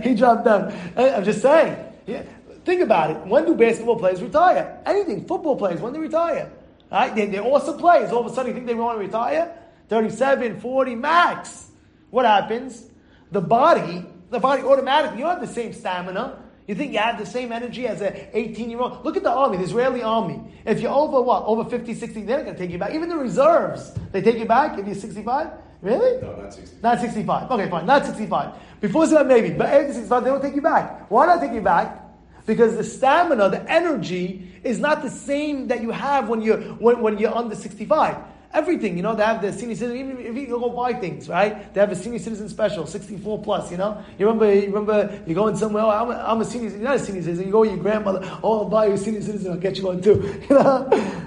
He 0.02 0.14
dropped 0.14 0.46
down. 0.46 0.72
I'm 0.96 1.24
just 1.24 1.42
saying. 1.42 1.76
Yeah. 2.06 2.22
Think 2.64 2.80
about 2.80 3.10
it. 3.10 3.26
When 3.26 3.44
do 3.44 3.54
basketball 3.54 3.98
players 3.98 4.22
retire? 4.22 4.80
Anything. 4.86 5.26
Football 5.26 5.56
players, 5.56 5.78
when 5.80 5.92
do 5.92 5.98
they 5.98 6.06
retire? 6.06 6.50
Right? 6.90 7.14
They, 7.14 7.26
they're 7.26 7.44
awesome 7.44 7.76
players. 7.76 8.10
All 8.12 8.24
of 8.24 8.32
a 8.32 8.34
sudden, 8.34 8.52
you 8.52 8.54
think 8.54 8.66
they 8.66 8.74
want 8.74 8.98
to 8.98 9.04
retire? 9.04 9.54
37, 9.90 10.60
40, 10.60 10.94
max. 10.94 11.68
What 12.08 12.24
happens? 12.24 12.88
The 13.34 13.40
body, 13.40 14.06
the 14.30 14.38
body 14.38 14.62
automatically, 14.62 15.18
you 15.18 15.24
don't 15.24 15.40
have 15.40 15.46
the 15.46 15.52
same 15.52 15.72
stamina. 15.72 16.38
You 16.68 16.76
think 16.76 16.92
you 16.92 17.00
have 17.00 17.18
the 17.18 17.26
same 17.26 17.50
energy 17.50 17.84
as 17.88 18.00
an 18.00 18.14
18 18.32 18.70
year 18.70 18.78
old? 18.78 19.04
Look 19.04 19.16
at 19.16 19.24
the 19.24 19.32
army, 19.32 19.56
the 19.56 19.64
Israeli 19.64 20.04
army. 20.04 20.40
If 20.64 20.80
you're 20.80 20.92
over 20.92 21.20
what? 21.20 21.42
Over 21.42 21.68
50, 21.68 21.94
60, 21.94 22.22
they're 22.22 22.36
not 22.36 22.44
going 22.44 22.56
to 22.56 22.62
take 22.62 22.70
you 22.70 22.78
back. 22.78 22.94
Even 22.94 23.08
the 23.08 23.16
reserves, 23.16 23.92
they 24.12 24.22
take 24.22 24.38
you 24.38 24.44
back 24.44 24.78
if 24.78 24.86
you're 24.86 24.94
65? 24.94 25.48
Really? 25.82 26.22
No, 26.22 26.36
not 26.36 26.54
65. 26.54 26.82
Not 26.84 27.00
65. 27.00 27.50
Okay, 27.50 27.68
fine. 27.68 27.86
Not 27.86 28.06
65. 28.06 28.54
Before 28.80 29.04
65, 29.04 29.26
maybe. 29.26 29.50
But 29.50 29.66
after 29.66 29.94
65, 29.94 30.22
they 30.22 30.30
don't 30.30 30.40
take 30.40 30.54
you 30.54 30.62
back. 30.62 31.10
Why 31.10 31.26
not 31.26 31.40
take 31.40 31.54
you 31.54 31.60
back? 31.60 32.02
Because 32.46 32.76
the 32.76 32.84
stamina, 32.84 33.48
the 33.48 33.68
energy, 33.68 34.48
is 34.62 34.78
not 34.78 35.02
the 35.02 35.10
same 35.10 35.66
that 35.66 35.82
you 35.82 35.90
have 35.90 36.28
when 36.28 36.40
you're, 36.40 36.60
when, 36.74 37.00
when 37.00 37.18
you're 37.18 37.36
under 37.36 37.56
65. 37.56 38.16
Everything, 38.54 38.96
you 38.96 39.02
know, 39.02 39.16
they 39.16 39.24
have 39.24 39.42
the 39.42 39.52
senior 39.52 39.74
citizen, 39.74 39.98
even 39.98 40.18
if 40.24 40.36
you 40.36 40.46
go 40.46 40.70
buy 40.70 40.94
things, 40.94 41.28
right? 41.28 41.74
They 41.74 41.80
have 41.80 41.90
a 41.90 41.96
senior 41.96 42.20
citizen 42.20 42.48
special, 42.48 42.86
64 42.86 43.42
plus, 43.42 43.72
you 43.72 43.76
know? 43.76 44.02
You 44.16 44.26
remember, 44.26 44.54
you 44.54 44.66
remember, 44.66 45.22
you're 45.26 45.34
going 45.34 45.56
somewhere, 45.56 45.82
oh, 45.82 45.90
I'm 45.90 46.10
a, 46.10 46.14
I'm 46.14 46.40
a 46.40 46.44
senior 46.44 46.68
citizen, 46.68 46.80
you're 46.80 46.90
not 46.90 47.00
a 47.00 47.04
senior 47.04 47.22
citizen, 47.22 47.46
you 47.46 47.52
go 47.52 47.60
with 47.60 47.70
your 47.70 47.80
grandmother, 47.80 48.20
oh, 48.44 48.60
I'll 48.60 48.68
buy 48.68 48.86
you 48.86 48.92
a 48.92 48.98
senior 48.98 49.22
citizen, 49.22 49.50
I'll 49.50 49.58
get 49.58 49.76
you 49.76 49.86
one 49.86 50.00
too. 50.00 50.40
You 50.48 50.56
know? 50.56 51.20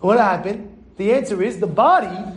What 0.00 0.18
happened? 0.18 0.76
The 0.96 1.12
answer 1.12 1.42
is 1.42 1.60
the 1.60 1.66
body 1.66 2.32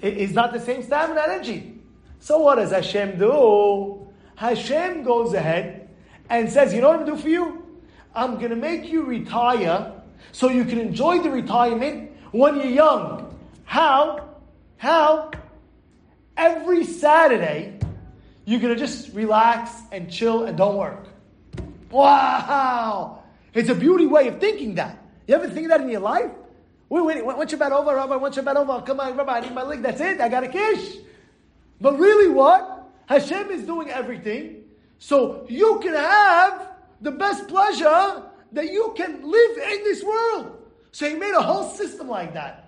is 0.00 0.32
not 0.32 0.52
the 0.52 0.60
same 0.60 0.82
stamina 0.82 1.22
energy. 1.28 1.80
So 2.20 2.38
what 2.38 2.54
does 2.54 2.70
Hashem 2.70 3.18
do? 3.18 4.06
Hashem 4.36 5.02
goes 5.02 5.34
ahead 5.34 5.88
and 6.30 6.50
says, 6.50 6.72
You 6.72 6.80
know 6.80 6.88
what 6.88 7.00
I'm 7.00 7.06
going 7.06 7.16
to 7.16 7.22
do 7.22 7.22
for 7.22 7.28
you? 7.28 7.66
I'm 8.14 8.38
going 8.38 8.50
to 8.50 8.56
make 8.56 8.88
you 8.88 9.04
retire 9.04 9.92
so 10.32 10.48
you 10.48 10.64
can 10.64 10.78
enjoy 10.78 11.20
the 11.20 11.30
retirement 11.30 12.12
when 12.32 12.56
you're 12.56 12.66
young. 12.66 13.35
How? 13.66 14.36
How? 14.78 15.32
Every 16.36 16.84
Saturday, 16.84 17.78
you're 18.46 18.60
going 18.60 18.72
to 18.72 18.78
just 18.78 19.12
relax 19.12 19.70
and 19.92 20.10
chill 20.10 20.44
and 20.44 20.56
don't 20.56 20.76
work. 20.76 21.06
Wow! 21.90 23.22
It's 23.52 23.68
a 23.68 23.74
beauty 23.74 24.06
way 24.06 24.28
of 24.28 24.40
thinking 24.40 24.76
that. 24.76 24.98
You 25.26 25.34
ever 25.34 25.48
think 25.48 25.68
that 25.68 25.80
in 25.80 25.88
your 25.88 26.00
life? 26.00 26.30
Wait, 26.88 27.04
wait, 27.04 27.50
your 27.50 27.58
bad 27.58 27.72
over, 27.72 27.94
Rabbi? 27.94 28.16
Your 28.34 28.44
bad 28.44 28.56
over? 28.56 28.80
Come 28.82 29.00
on, 29.00 29.16
Rabbi, 29.16 29.32
I 29.32 29.40
need 29.40 29.52
my 29.52 29.62
leg. 29.62 29.82
That's 29.82 30.00
it. 30.00 30.20
I 30.20 30.28
got 30.28 30.44
a 30.44 30.48
kish. 30.48 30.98
But 31.80 31.98
really, 31.98 32.28
what? 32.28 32.88
Hashem 33.06 33.50
is 33.50 33.64
doing 33.64 33.90
everything 33.90 34.64
so 34.98 35.46
you 35.48 35.80
can 35.82 35.94
have 35.94 36.70
the 37.00 37.10
best 37.10 37.48
pleasure 37.48 38.22
that 38.52 38.72
you 38.72 38.94
can 38.96 39.28
live 39.28 39.58
in 39.58 39.84
this 39.84 40.02
world. 40.02 40.62
So 40.92 41.08
he 41.08 41.16
made 41.16 41.34
a 41.34 41.42
whole 41.42 41.68
system 41.70 42.08
like 42.08 42.34
that. 42.34 42.65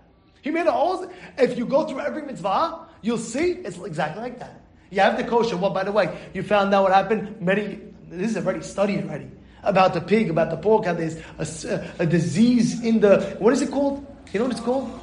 He 0.48 0.54
made 0.54 0.66
a 0.66 0.72
whole. 0.72 1.06
If 1.36 1.58
you 1.58 1.66
go 1.66 1.84
through 1.84 2.00
every 2.00 2.22
mitzvah, 2.22 2.86
you'll 3.02 3.18
see 3.18 3.50
it's 3.66 3.76
exactly 3.76 4.22
like 4.22 4.38
that. 4.38 4.62
You 4.88 5.00
have 5.02 5.18
the 5.18 5.24
kosher. 5.24 5.58
Well, 5.58 5.72
by 5.72 5.84
the 5.84 5.92
way, 5.92 6.18
you 6.32 6.42
found 6.42 6.72
out 6.72 6.84
what 6.84 6.92
happened. 6.94 7.38
Many. 7.38 7.80
This 8.08 8.30
is 8.30 8.38
already 8.38 8.62
studied 8.62 9.04
already 9.04 9.30
about 9.62 9.92
the 9.92 10.00
pig, 10.00 10.30
about 10.30 10.48
the 10.48 10.56
pork. 10.56 10.86
How 10.86 10.94
there's 10.94 11.18
a, 11.66 11.86
a 11.98 12.06
disease 12.06 12.82
in 12.82 13.00
the. 13.00 13.36
What 13.40 13.52
is 13.52 13.60
it 13.60 13.70
called? 13.70 14.06
You 14.32 14.38
know 14.38 14.46
what 14.46 14.52
it's 14.52 14.64
called? 14.64 14.98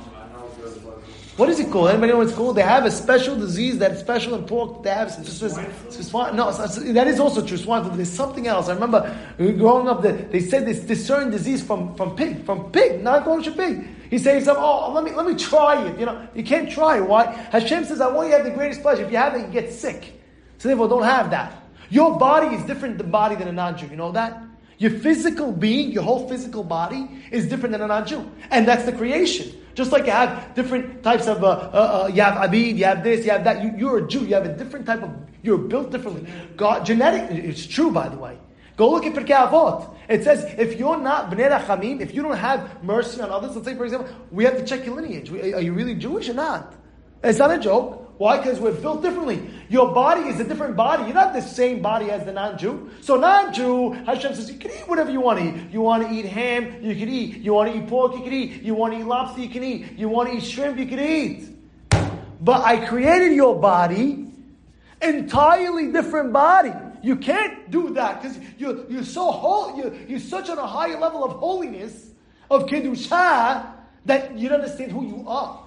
What 1.38 1.50
is 1.50 1.60
it 1.60 1.70
called? 1.70 1.90
Anybody 1.90 2.14
know 2.14 2.20
what 2.20 2.28
it's 2.28 2.36
called? 2.36 2.56
They 2.56 2.62
have 2.62 2.86
a 2.86 2.92
special 2.92 3.36
disease 3.36 3.78
that 3.80 3.92
is 3.92 4.00
special 4.00 4.36
in 4.36 4.46
pork. 4.46 4.84
They 4.84 4.90
have 4.90 5.08
it's, 5.08 5.42
no, 6.14 6.52
that 6.94 7.08
is 7.08 7.20
also 7.20 7.46
true. 7.46 7.58
Swine 7.58 7.84
flu. 7.84 7.94
There's 7.94 8.10
something 8.10 8.48
else. 8.48 8.70
I 8.70 8.74
remember 8.74 9.18
growing 9.38 9.90
up, 9.90 10.02
that 10.04 10.32
they 10.32 10.40
said 10.40 10.66
this, 10.66 10.80
this 10.82 11.06
certain 11.06 11.32
disease 11.32 11.62
from, 11.62 11.94
from 11.96 12.16
pig, 12.16 12.46
from 12.46 12.72
pig, 12.72 13.04
not 13.04 13.26
kosher 13.26 13.52
pig. 13.52 13.86
He 14.10 14.18
says, 14.18 14.48
"Oh, 14.48 14.94
let 14.94 15.04
me 15.04 15.12
let 15.12 15.26
me 15.26 15.36
try 15.36 15.86
it." 15.86 16.00
You 16.00 16.06
know, 16.06 16.26
you 16.34 16.44
can't 16.44 16.72
try 16.72 17.00
it. 17.00 17.02
Why? 17.02 17.26
Hashem 17.52 17.84
says, 17.84 18.00
"I 18.00 18.08
want 18.08 18.30
you 18.30 18.38
to 18.38 18.38
have 18.38 18.46
the 18.46 18.54
greatest 18.54 18.82
pleasure. 18.82 19.04
If 19.04 19.12
you 19.12 19.18
have 19.18 19.36
it, 19.36 19.42
you 19.42 19.48
get 19.48 19.74
sick. 19.74 20.22
So 20.60 20.70
therefore, 20.70 20.88
don't 20.88 21.04
have 21.04 21.32
that. 21.32 21.64
Your 21.90 22.18
body 22.18 22.56
is 22.56 22.64
different 22.64 22.98
the 22.98 23.04
body 23.04 23.36
than 23.36 23.48
a 23.50 23.52
non-Jew. 23.52 23.88
You 23.88 23.98
know 23.98 24.12
that." 24.14 24.42
Your 24.78 24.92
physical 24.92 25.52
being, 25.52 25.92
your 25.92 26.04
whole 26.04 26.30
physical 26.30 26.64
body 26.64 27.10
is 27.32 27.48
different 27.48 27.72
than 27.72 27.82
a 27.82 27.88
non-Jew. 27.88 28.30
And 28.52 28.68
that's 28.68 28.84
the 28.84 28.92
creation. 28.92 29.54
Just 29.76 29.92
like 29.92 30.06
you 30.06 30.12
have 30.12 30.56
different 30.56 31.04
types 31.04 31.28
of, 31.28 31.44
uh, 31.44 31.48
uh, 31.48 32.06
uh, 32.06 32.08
you 32.08 32.22
have 32.22 32.50
abid, 32.50 32.78
you 32.78 32.86
have 32.86 33.04
this, 33.04 33.26
you 33.26 33.32
have 33.32 33.44
that. 33.44 33.62
You, 33.62 33.74
you're 33.78 33.98
a 34.00 34.08
Jew, 34.08 34.26
you 34.26 34.34
have 34.34 34.46
a 34.46 34.56
different 34.58 34.86
type 34.86 35.04
of, 35.04 35.12
you're 35.44 35.58
built 35.58 35.92
differently. 35.92 36.26
God, 36.56 36.86
genetic, 36.86 37.30
it's 37.30 37.68
true 37.68 37.92
by 37.92 38.08
the 38.08 38.18
way. 38.18 38.38
Go 38.78 38.90
look 38.90 39.06
at 39.06 39.14
Pirkei 39.14 39.50
Avot. 39.50 39.94
It 40.08 40.24
says, 40.24 40.46
if 40.58 40.80
you're 40.80 40.98
not 40.98 41.30
Bnei 41.30 41.50
Rachamim, 41.50 42.02
if 42.02 42.14
you 42.14 42.22
don't 42.22 42.38
have 42.38 42.84
mercy 42.84 43.20
on 43.22 43.30
others, 43.30 43.56
let's 43.56 43.68
say 43.68 43.76
for 43.76 43.84
example, 43.84 44.10
we 44.32 44.46
have 44.46 44.58
to 44.58 44.66
check 44.66 44.86
your 44.86 44.96
lineage. 44.96 45.30
Are 45.32 45.62
you 45.62 45.74
really 45.74 45.96
Jewish 45.96 46.30
or 46.30 46.34
not? 46.34 46.74
It's 47.22 47.40
not 47.40 47.52
a 47.52 47.60
joke. 47.60 48.05
Why? 48.18 48.38
Because 48.38 48.60
we're 48.60 48.72
built 48.72 49.02
differently. 49.02 49.50
Your 49.68 49.94
body 49.94 50.22
is 50.30 50.40
a 50.40 50.44
different 50.44 50.76
body. 50.78 51.04
You're 51.04 51.14
not 51.14 51.34
the 51.34 51.42
same 51.42 51.82
body 51.82 52.12
as 52.12 52.24
the 52.24 52.32
non-Jew. 52.32 52.90
So 53.02 53.18
non-Jew, 53.18 53.92
Hashem 54.06 54.36
says, 54.36 54.50
you 54.50 54.58
can 54.58 54.72
eat 54.72 54.88
whatever 54.88 55.12
you 55.12 55.20
want 55.20 55.40
to 55.40 55.46
eat. 55.46 55.72
You 55.72 55.82
want 55.82 56.08
to 56.08 56.14
eat 56.14 56.26
ham, 56.26 56.82
you 56.82 56.96
can 56.96 57.10
eat. 57.10 57.38
You 57.38 57.54
want 57.54 57.74
to 57.74 57.78
eat 57.78 57.88
pork, 57.88 58.14
you 58.14 58.24
can 58.24 58.32
eat. 58.32 58.64
You 58.64 58.74
want 58.74 58.94
to 58.94 59.00
eat 59.00 59.06
lobster, 59.06 59.42
you 59.42 59.50
can 59.50 59.64
eat. 59.64 59.98
You 59.98 60.08
want 60.08 60.30
to 60.30 60.38
eat 60.38 60.44
shrimp, 60.44 60.78
you 60.78 60.86
can 60.86 61.00
eat. 61.00 61.50
But 62.40 62.64
I 62.64 62.86
created 62.86 63.34
your 63.34 63.60
body, 63.60 64.28
entirely 65.02 65.92
different 65.92 66.32
body. 66.32 66.72
You 67.02 67.18
can't 67.18 67.70
do 67.70 67.94
that 67.96 68.22
because 68.22 68.38
you're, 68.58 68.90
you're 68.90 69.04
so 69.04 69.32
whole, 69.32 69.78
you're, 69.78 69.94
you're 70.08 70.20
such 70.20 70.50
on 70.50 70.58
a 70.58 70.66
higher 70.66 71.00
level 71.00 71.24
of 71.24 71.34
holiness, 71.34 72.12
of 72.50 72.66
kedusha, 72.66 73.72
that 74.06 74.38
you 74.38 74.50
don't 74.50 74.62
understand 74.62 74.92
who 74.92 75.06
you 75.06 75.26
are. 75.28 75.64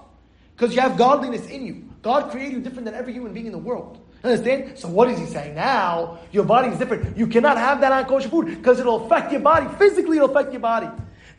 Because 0.55 0.75
you 0.75 0.81
have 0.81 0.97
godliness 0.97 1.47
in 1.47 1.65
you. 1.65 1.88
God 2.01 2.31
created 2.31 2.53
you 2.53 2.59
different 2.61 2.85
than 2.85 2.93
every 2.93 3.13
human 3.13 3.33
being 3.33 3.45
in 3.45 3.51
the 3.51 3.57
world. 3.57 3.99
Understand? 4.23 4.77
So 4.77 4.87
what 4.87 5.09
is 5.09 5.19
he 5.19 5.25
saying 5.25 5.55
now? 5.55 6.19
Your 6.31 6.43
body 6.43 6.69
is 6.69 6.77
different. 6.77 7.17
You 7.17 7.27
cannot 7.27 7.57
have 7.57 7.79
that 7.81 7.91
on 7.91 8.05
kosher 8.05 8.29
food 8.29 8.47
because 8.47 8.79
it'll 8.79 9.05
affect 9.05 9.31
your 9.31 9.41
body. 9.41 9.67
Physically, 9.77 10.17
it'll 10.17 10.29
affect 10.29 10.51
your 10.51 10.61
body. 10.61 10.89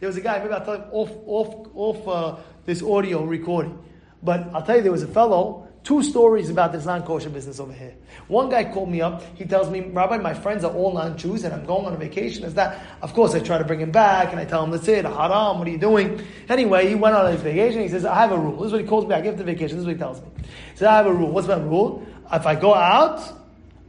There 0.00 0.06
was 0.06 0.16
a 0.16 0.20
guy, 0.22 0.38
maybe 0.38 0.52
I'll 0.52 0.64
tell 0.64 0.76
you 0.76 0.84
off, 0.92 1.10
off, 1.26 1.66
off 1.74 2.08
uh, 2.08 2.36
this 2.64 2.82
audio 2.82 3.24
recording. 3.24 3.78
But 4.22 4.48
I'll 4.54 4.62
tell 4.62 4.76
you, 4.76 4.82
there 4.82 4.92
was 4.92 5.02
a 5.02 5.08
fellow 5.08 5.68
two 5.82 6.02
stories 6.02 6.50
about 6.50 6.72
this 6.72 6.84
non-kosher 6.84 7.30
business 7.30 7.58
over 7.58 7.72
here. 7.72 7.94
One 8.28 8.48
guy 8.48 8.64
called 8.64 8.90
me 8.90 9.00
up. 9.00 9.22
He 9.34 9.44
tells 9.44 9.70
me, 9.70 9.80
Rabbi, 9.80 10.18
my 10.18 10.34
friends 10.34 10.62
are 10.64 10.72
all 10.72 10.92
non-Jews, 10.92 11.44
and 11.44 11.54
I'm 11.54 11.64
going 11.64 11.86
on 11.86 11.94
a 11.94 11.96
vacation. 11.96 12.44
Is 12.44 12.54
that? 12.54 12.84
Of 13.02 13.14
course, 13.14 13.34
I 13.34 13.40
try 13.40 13.58
to 13.58 13.64
bring 13.64 13.80
him 13.80 13.90
back, 13.90 14.30
and 14.30 14.38
I 14.38 14.44
tell 14.44 14.62
him, 14.62 14.70
"That's 14.70 14.88
it, 14.88 15.04
haram. 15.04 15.58
What 15.58 15.66
are 15.66 15.70
you 15.70 15.78
doing?" 15.78 16.22
Anyway, 16.48 16.88
he 16.88 16.94
went 16.94 17.16
on 17.16 17.32
his 17.32 17.40
vacation. 17.40 17.82
He 17.82 17.88
says, 17.88 18.04
"I 18.04 18.14
have 18.14 18.32
a 18.32 18.38
rule." 18.38 18.56
This 18.56 18.66
is 18.66 18.72
what 18.72 18.80
he 18.82 18.86
calls 18.86 19.06
me. 19.06 19.14
I 19.14 19.20
give 19.20 19.38
the 19.38 19.44
vacation. 19.44 19.76
This 19.76 19.82
is 19.82 19.86
what 19.86 19.96
he 19.96 19.98
tells 19.98 20.20
me. 20.20 20.28
He 20.38 20.76
says, 20.76 20.88
"I 20.88 20.96
have 20.96 21.06
a 21.06 21.12
rule. 21.12 21.30
What's 21.30 21.48
my 21.48 21.56
rule? 21.56 22.06
If 22.32 22.46
I 22.46 22.54
go 22.54 22.74
out, 22.74 23.20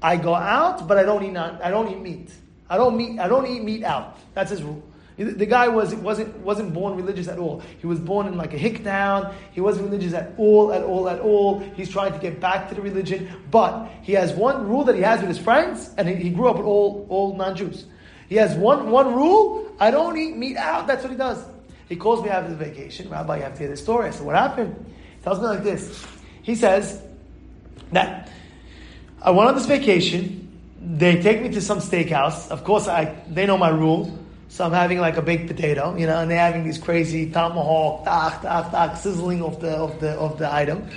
I 0.02 0.16
go 0.18 0.34
out, 0.34 0.88
but 0.88 0.98
I 0.98 1.04
don't 1.04 1.24
eat. 1.24 1.34
Non, 1.34 1.60
I 1.62 1.70
don't 1.70 1.90
eat 1.90 2.02
meat. 2.02 2.32
I 2.70 2.78
don't 2.78 2.96
meat. 2.96 3.20
I 3.20 3.28
don't 3.28 3.46
eat 3.46 3.64
meat 3.64 3.84
out. 3.84 4.18
That's 4.34 4.52
his 4.52 4.64
rule." 4.64 4.82
The 5.18 5.46
guy 5.46 5.68
was, 5.68 5.94
wasn't, 5.94 6.36
wasn't 6.38 6.74
born 6.74 6.96
religious 6.96 7.28
at 7.28 7.38
all. 7.38 7.62
He 7.80 7.86
was 7.86 8.00
born 8.00 8.28
in 8.28 8.38
like 8.38 8.54
a 8.54 8.58
hick 8.58 8.84
town. 8.84 9.36
He 9.52 9.62
wasn't 9.62 9.86
religious 9.86 10.14
at 10.14 10.34
all, 10.38 10.72
at 10.72 10.84
all, 10.84 11.10
at 11.10 11.20
all. 11.20 11.60
He's 11.60 11.90
trying 11.90 12.14
to 12.14 12.20
get 12.20 12.40
back 12.40 12.70
to 12.70 12.76
the 12.76 12.82
religion. 12.82 13.30
But 13.52 13.90
he 14.02 14.14
has 14.14 14.32
one 14.34 14.68
rule 14.68 14.84
that 14.86 14.96
he 14.96 15.02
has 15.02 15.20
with 15.20 15.30
his 15.30 15.38
friends, 15.38 15.92
and 15.98 16.08
he, 16.08 16.16
he 16.16 16.30
grew 16.30 16.48
up 16.48 16.58
with 16.58 16.66
all, 16.66 17.06
all 17.10 17.36
non-Jews. 17.36 17.86
He 18.30 18.36
has 18.38 18.56
one, 18.56 18.90
one 18.90 19.14
rule, 19.14 19.70
I 19.80 19.92
don't 19.92 20.18
eat 20.18 20.38
meat 20.38 20.58
out. 20.58 20.88
That's 20.88 21.04
what 21.04 21.12
he 21.12 21.18
does. 21.18 21.44
He 21.90 21.98
calls 21.98 22.24
me 22.24 22.30
after 22.30 22.50
the 22.50 22.56
vacation. 22.56 23.10
Rabbi, 23.10 23.38
you 23.38 23.44
have 23.44 23.54
to 23.54 23.60
hear 23.60 23.68
this 23.68 23.82
story. 23.82 24.08
I 24.08 24.12
said, 24.12 24.26
what 24.26 24.36
happened? 24.36 24.74
He 25.18 25.24
tells 25.24 25.40
me 25.40 25.48
like 25.48 25.64
this. 25.64 26.06
He 26.42 26.56
says 26.56 27.02
that 27.92 28.30
I 29.22 29.32
went 29.32 29.50
on 29.50 29.56
this 29.56 29.66
vacation. 29.66 30.48
They 30.80 31.22
take 31.22 31.42
me 31.42 31.50
to 31.50 31.62
some 31.62 31.80
steakhouse. 31.80 32.50
Of 32.50 32.64
course, 32.64 32.88
I, 32.88 33.22
they 33.28 33.46
know 33.46 33.58
my 33.58 33.70
rule. 33.70 34.18
So 34.52 34.66
I'm 34.66 34.74
having 34.74 35.00
like 35.00 35.16
a 35.16 35.22
baked 35.22 35.48
potato, 35.48 35.96
you 35.96 36.06
know, 36.06 36.20
and 36.20 36.30
they're 36.30 36.38
having 36.38 36.66
these 36.66 36.78
crazy 36.78 37.32
tomahawk, 37.32 38.06
sizzling 38.98 39.42
of 39.42 39.62
the 39.62 39.72
of 39.72 40.02
the 40.02 40.12
of 40.12 40.38
the 40.40 40.54
item, 40.54 40.90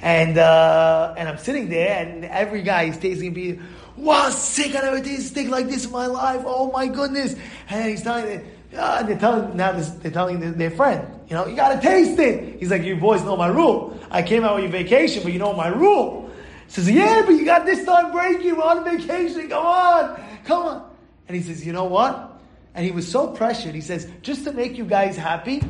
and 0.00 0.38
uh, 0.38 1.12
and 1.18 1.28
I'm 1.28 1.38
sitting 1.38 1.68
there, 1.68 1.98
and 1.98 2.24
every 2.24 2.62
guy 2.62 2.84
is 2.84 2.96
tasting 2.98 3.32
me, 3.32 3.58
wow, 3.96 4.30
sick! 4.30 4.76
I 4.76 4.82
never 4.82 5.00
tasted 5.00 5.24
steak 5.24 5.48
like 5.48 5.66
this 5.66 5.84
in 5.84 5.90
my 5.90 6.06
life. 6.06 6.42
Oh 6.46 6.70
my 6.70 6.86
goodness! 6.86 7.34
And 7.68 7.90
he's 7.90 8.02
telling 8.02 8.24
me, 8.24 8.44
uh, 8.78 9.02
they're 9.02 9.18
telling 9.18 9.56
now 9.56 9.72
this, 9.72 9.90
they're 9.90 10.12
telling 10.12 10.38
their, 10.38 10.52
their 10.52 10.70
friend, 10.70 11.04
you 11.28 11.34
know, 11.34 11.48
you 11.48 11.56
gotta 11.56 11.80
taste 11.80 12.20
it. 12.20 12.60
He's 12.60 12.70
like, 12.70 12.84
you 12.84 12.94
boys 12.94 13.24
know 13.24 13.36
my 13.36 13.48
rule. 13.48 13.98
I 14.12 14.22
came 14.22 14.44
out 14.44 14.52
on 14.52 14.62
your 14.62 14.70
vacation, 14.70 15.24
but 15.24 15.32
you 15.32 15.40
know 15.40 15.52
my 15.54 15.66
rule. 15.66 16.30
He 16.66 16.72
says, 16.72 16.88
yeah, 16.88 17.22
but 17.26 17.32
you 17.32 17.44
got 17.44 17.66
this 17.66 17.84
time 17.84 18.12
breaking. 18.12 18.54
We're 18.54 18.62
on 18.62 18.84
vacation. 18.84 19.48
Come 19.48 19.66
on, 19.66 20.22
come 20.44 20.62
on. 20.62 20.90
And 21.26 21.36
he 21.36 21.42
says, 21.42 21.66
you 21.66 21.72
know 21.72 21.86
what? 21.86 22.31
And 22.74 22.84
he 22.84 22.90
was 22.90 23.06
so 23.10 23.28
pressured, 23.28 23.74
he 23.74 23.80
says, 23.80 24.08
just 24.22 24.44
to 24.44 24.52
make 24.52 24.78
you 24.78 24.84
guys 24.84 25.16
happy, 25.16 25.62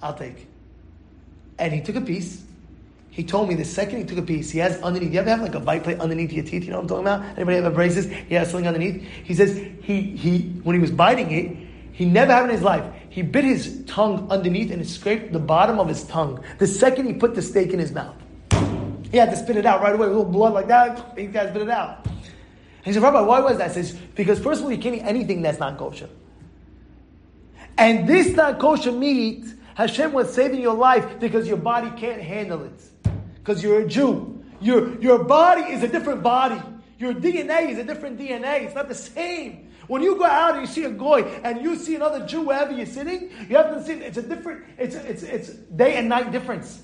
I'll 0.00 0.14
take. 0.14 0.46
And 1.58 1.72
he 1.72 1.80
took 1.80 1.96
a 1.96 2.00
piece. 2.00 2.42
He 3.10 3.24
told 3.24 3.48
me 3.48 3.54
the 3.54 3.64
second 3.64 3.98
he 3.98 4.04
took 4.04 4.18
a 4.18 4.22
piece, 4.22 4.50
he 4.50 4.58
has 4.60 4.80
underneath. 4.80 5.12
You 5.12 5.20
ever 5.20 5.30
have 5.30 5.42
like 5.42 5.54
a 5.54 5.60
bite 5.60 5.84
plate 5.84 6.00
underneath 6.00 6.32
your 6.32 6.44
teeth? 6.44 6.64
You 6.64 6.70
know 6.70 6.76
what 6.80 6.90
I'm 6.90 7.04
talking 7.04 7.06
about? 7.06 7.36
Anybody 7.36 7.60
have 7.60 7.74
braces? 7.74 8.06
He 8.06 8.34
has 8.36 8.50
something 8.50 8.66
underneath. 8.66 9.06
He 9.24 9.34
says 9.34 9.54
he 9.82 10.00
he 10.16 10.48
when 10.62 10.74
he 10.74 10.80
was 10.80 10.90
biting 10.90 11.30
it, 11.30 11.56
he 11.92 12.06
never 12.06 12.32
had 12.32 12.44
in 12.44 12.50
his 12.50 12.62
life. 12.62 12.84
He 13.10 13.20
bit 13.20 13.44
his 13.44 13.84
tongue 13.86 14.30
underneath 14.30 14.70
and 14.70 14.80
it 14.80 14.88
scraped 14.88 15.30
the 15.34 15.38
bottom 15.38 15.78
of 15.78 15.88
his 15.88 16.04
tongue. 16.04 16.42
The 16.58 16.66
second 16.66 17.06
he 17.06 17.12
put 17.12 17.34
the 17.34 17.42
steak 17.42 17.74
in 17.74 17.78
his 17.78 17.92
mouth, 17.92 18.16
he 19.10 19.18
had 19.18 19.30
to 19.30 19.36
spit 19.36 19.58
it 19.58 19.66
out 19.66 19.82
right 19.82 19.94
away. 19.94 20.06
A 20.06 20.08
little 20.08 20.24
blood 20.24 20.54
like 20.54 20.68
that. 20.68 21.18
He 21.18 21.26
got 21.26 21.42
to 21.42 21.50
spit 21.50 21.62
it 21.62 21.70
out. 21.70 22.06
He 22.82 22.92
said, 22.92 23.02
Rabbi, 23.02 23.20
why 23.20 23.40
was 23.40 23.58
that? 23.58 23.68
He 23.68 23.82
says, 23.82 23.92
because 24.14 24.40
first 24.40 24.60
of 24.60 24.66
all, 24.66 24.72
you 24.72 24.78
can't 24.78 24.96
eat 24.96 25.02
anything 25.02 25.42
that's 25.42 25.60
not 25.60 25.78
kosher. 25.78 26.08
And 27.78 28.08
this 28.08 28.34
not 28.34 28.58
kosher 28.58 28.92
meat, 28.92 29.44
Hashem 29.74 30.12
was 30.12 30.32
saving 30.32 30.60
your 30.60 30.74
life 30.74 31.20
because 31.20 31.46
your 31.48 31.56
body 31.56 31.90
can't 31.98 32.20
handle 32.20 32.64
it. 32.64 33.10
Because 33.36 33.62
you're 33.62 33.80
a 33.80 33.88
Jew. 33.88 34.44
Your, 34.60 35.00
your 35.00 35.24
body 35.24 35.62
is 35.62 35.82
a 35.82 35.88
different 35.88 36.22
body. 36.22 36.60
Your 36.98 37.14
DNA 37.14 37.70
is 37.70 37.78
a 37.78 37.84
different 37.84 38.18
DNA. 38.18 38.62
It's 38.62 38.74
not 38.74 38.88
the 38.88 38.94
same. 38.94 39.70
When 39.88 40.02
you 40.02 40.16
go 40.16 40.24
out 40.24 40.54
and 40.54 40.60
you 40.60 40.66
see 40.66 40.84
a 40.84 40.90
goy 40.90 41.22
and 41.42 41.62
you 41.62 41.76
see 41.76 41.96
another 41.96 42.24
Jew 42.26 42.42
wherever 42.42 42.72
you're 42.72 42.86
sitting, 42.86 43.30
you 43.48 43.56
have 43.56 43.74
to 43.74 43.84
see 43.84 43.94
it's 43.94 44.18
a 44.18 44.22
different, 44.22 44.64
it's, 44.78 44.94
it's, 44.94 45.22
it's 45.22 45.48
day 45.48 45.96
and 45.96 46.08
night 46.08 46.30
difference. 46.30 46.82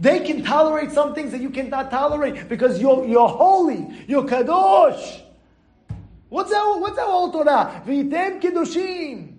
They 0.00 0.20
can 0.20 0.44
tolerate 0.44 0.92
some 0.92 1.14
things 1.14 1.32
that 1.32 1.40
you 1.40 1.50
cannot 1.50 1.90
tolerate 1.90 2.48
because 2.48 2.80
you're, 2.80 3.04
you're 3.06 3.28
holy, 3.28 4.04
you're 4.06 4.24
kadosh. 4.24 5.22
What's 6.28 6.50
that? 6.50 6.62
What's 6.78 6.96
that 6.96 7.06
whole 7.06 7.32
Torah? 7.32 7.82
V'item 7.86 8.40
kedoshim. 8.40 9.34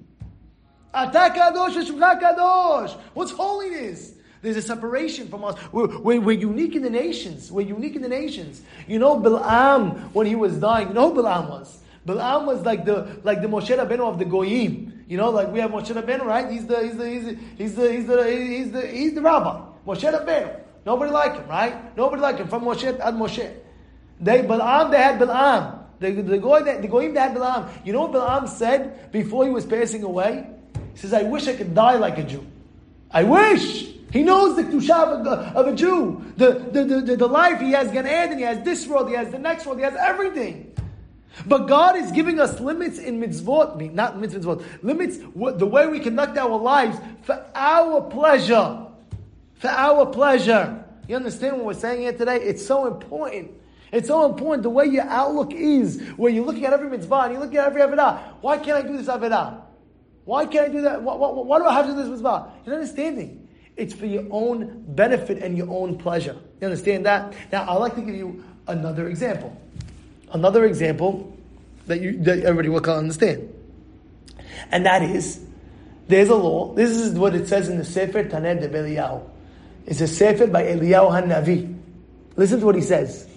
Ata 0.93 1.33
kadosh 1.35 2.19
kadosh. 2.19 2.97
What's 3.13 3.31
holiness? 3.31 4.13
There's 4.41 4.57
a 4.57 4.61
separation 4.61 5.27
from 5.27 5.43
us. 5.43 5.55
We're, 5.71 5.99
we're, 5.99 6.21
we're, 6.21 6.39
unique 6.39 6.75
in 6.75 6.81
the 6.81 6.89
nations. 6.89 7.51
We're 7.51 7.67
unique 7.67 7.97
in 7.97 8.01
the 8.01 8.07
nations. 8.07 8.61
You 8.87 8.97
know, 8.97 9.19
Bilam, 9.19 10.13
when 10.13 10.27
he 10.27 10.35
was 10.35 10.57
dying, 10.57 10.87
you 10.87 10.93
know 10.93 11.13
who 11.13 11.21
Bilam 11.21 11.49
was? 11.49 11.79
Bilam 12.07 12.45
was 12.45 12.61
like 12.65 12.85
the 12.85 13.19
like 13.23 13.41
the 13.41 13.47
Moshe 13.47 13.67
Rabbeinu 13.67 13.99
of 13.99 14.17
the 14.17 14.25
Goyim. 14.25 15.03
You 15.07 15.17
know, 15.17 15.29
like 15.29 15.51
we 15.51 15.59
have 15.59 15.71
Moshe 15.71 15.93
Rabbeinu, 15.93 16.23
right? 16.23 16.49
He's 16.49 16.65
the 16.65 16.81
he's 16.81 16.97
the 16.97 17.09
he's 17.09 17.25
the 17.25 17.37
he's 17.57 17.75
the 17.75 17.91
he's 17.91 18.07
the, 18.07 18.25
he's 18.25 18.71
the, 18.71 18.87
he's 18.87 19.13
the 19.13 19.21
rabbi. 19.21 19.68
Moshe 19.85 20.01
Rabbeinu. 20.01 20.59
Nobody 20.85 21.11
like 21.11 21.35
him, 21.35 21.47
right? 21.47 21.95
Nobody 21.97 22.21
like 22.21 22.37
him. 22.37 22.47
From 22.47 22.63
Moshe 22.63 22.99
ad 22.99 23.13
Moshe. 23.15 23.53
They 24.19 24.41
Balaam, 24.41 24.91
they 24.91 24.97
had 24.97 25.19
Balaam. 25.19 25.85
The, 25.99 26.11
the, 26.11 26.37
goy, 26.37 26.63
the 26.63 26.87
Goyim, 26.87 27.13
they 27.13 27.19
had 27.19 27.33
Balaam. 27.33 27.69
You 27.83 27.93
know 27.93 28.01
what 28.01 28.13
Balaam 28.13 28.47
said 28.47 29.11
before 29.11 29.45
he 29.45 29.51
was 29.51 29.65
passing 29.65 30.03
away? 30.03 30.47
He 30.93 30.97
says, 30.99 31.13
I 31.13 31.23
wish 31.23 31.47
I 31.47 31.55
could 31.55 31.75
die 31.75 31.95
like 31.95 32.17
a 32.17 32.23
Jew. 32.23 32.45
I 33.11 33.23
wish! 33.23 33.87
He 34.11 34.23
knows 34.23 34.55
the 34.55 34.63
Kedusha 34.63 35.19
of 35.19 35.25
a, 35.27 35.29
of 35.59 35.67
a 35.67 35.75
Jew. 35.75 36.23
The, 36.37 36.53
the, 36.71 36.83
the, 36.83 37.15
the, 37.15 37.27
life, 37.27 37.59
he 37.59 37.71
has 37.71 37.91
Gan 37.91 38.07
Eden, 38.07 38.39
he 38.39 38.43
has 38.43 38.63
this 38.63 38.87
world, 38.87 39.09
he 39.09 39.15
has 39.15 39.29
the 39.29 39.37
next 39.37 39.65
world, 39.65 39.77
he 39.77 39.83
has 39.83 39.95
everything. 39.95 40.75
But 41.45 41.67
God 41.67 41.95
is 41.95 42.11
giving 42.11 42.39
us 42.39 42.59
limits 42.59 42.97
in 42.97 43.19
mitzvot, 43.21 43.93
not 43.93 44.17
mitzvot, 44.17 44.63
limits 44.81 45.17
the 45.17 45.65
way 45.65 45.87
we 45.87 45.99
conduct 45.99 46.37
our 46.37 46.57
lives 46.57 46.97
for 47.21 47.45
our 47.53 48.01
pleasure 48.01 48.87
for 49.59 49.69
our 49.69 50.05
pleasure. 50.07 50.83
You 51.07 51.15
understand 51.15 51.57
what 51.57 51.65
we're 51.65 51.73
saying 51.73 52.01
here 52.01 52.13
today? 52.13 52.37
It's 52.37 52.65
so 52.65 52.87
important. 52.87 53.51
It's 53.91 54.07
so 54.07 54.25
important 54.25 54.63
the 54.63 54.69
way 54.69 54.85
your 54.85 55.03
outlook 55.03 55.53
is, 55.53 56.01
where 56.15 56.31
you're 56.31 56.45
looking 56.45 56.65
at 56.65 56.73
every 56.73 56.89
mitzvah 56.89 57.21
and 57.21 57.33
you're 57.33 57.41
looking 57.41 57.57
at 57.57 57.67
every 57.67 57.81
avidah. 57.81 58.19
Why 58.41 58.57
can't 58.57 58.85
I 58.85 58.87
do 58.87 58.97
this 58.97 59.07
avidah? 59.07 59.61
Why 60.25 60.45
can't 60.45 60.69
I 60.69 60.71
do 60.71 60.81
that? 60.81 61.01
Why, 61.01 61.15
why, 61.15 61.29
why 61.31 61.57
do 61.57 61.65
I 61.65 61.73
have 61.73 61.87
to 61.87 61.93
do 61.93 61.97
this 61.97 62.09
mitzvah? 62.09 62.51
You're 62.65 62.75
understanding. 62.75 63.47
It's 63.75 63.93
for 63.93 64.05
your 64.05 64.25
own 64.29 64.83
benefit 64.89 65.41
and 65.41 65.57
your 65.57 65.69
own 65.69 65.97
pleasure. 65.97 66.37
You 66.61 66.67
understand 66.67 67.05
that? 67.05 67.33
Now, 67.51 67.69
I'd 67.69 67.77
like 67.77 67.95
to 67.95 68.01
give 68.01 68.15
you 68.15 68.43
another 68.67 69.07
example. 69.07 69.55
Another 70.31 70.65
example 70.65 71.35
that 71.87 72.01
you 72.01 72.21
that 72.23 72.39
everybody 72.39 72.69
will 72.69 72.87
understand. 72.87 73.51
And 74.71 74.85
that 74.85 75.01
is, 75.01 75.43
there's 76.07 76.29
a 76.29 76.35
law. 76.35 76.73
This 76.73 76.91
is 76.91 77.17
what 77.17 77.33
it 77.33 77.47
says 77.47 77.69
in 77.69 77.77
the 77.77 77.85
Sefer 77.85 78.23
Tanna 78.25 78.55
D'Bei 78.55 78.95
Eliyahu. 78.95 79.23
It's 79.85 80.01
a 80.01 80.07
sefer 80.07 80.47
by 80.47 80.63
Eliyahu 80.63 81.11
HaNavi. 81.11 81.77
Listen 82.35 82.59
to 82.59 82.65
what 82.65 82.75
he 82.75 82.81
says. 82.81 83.27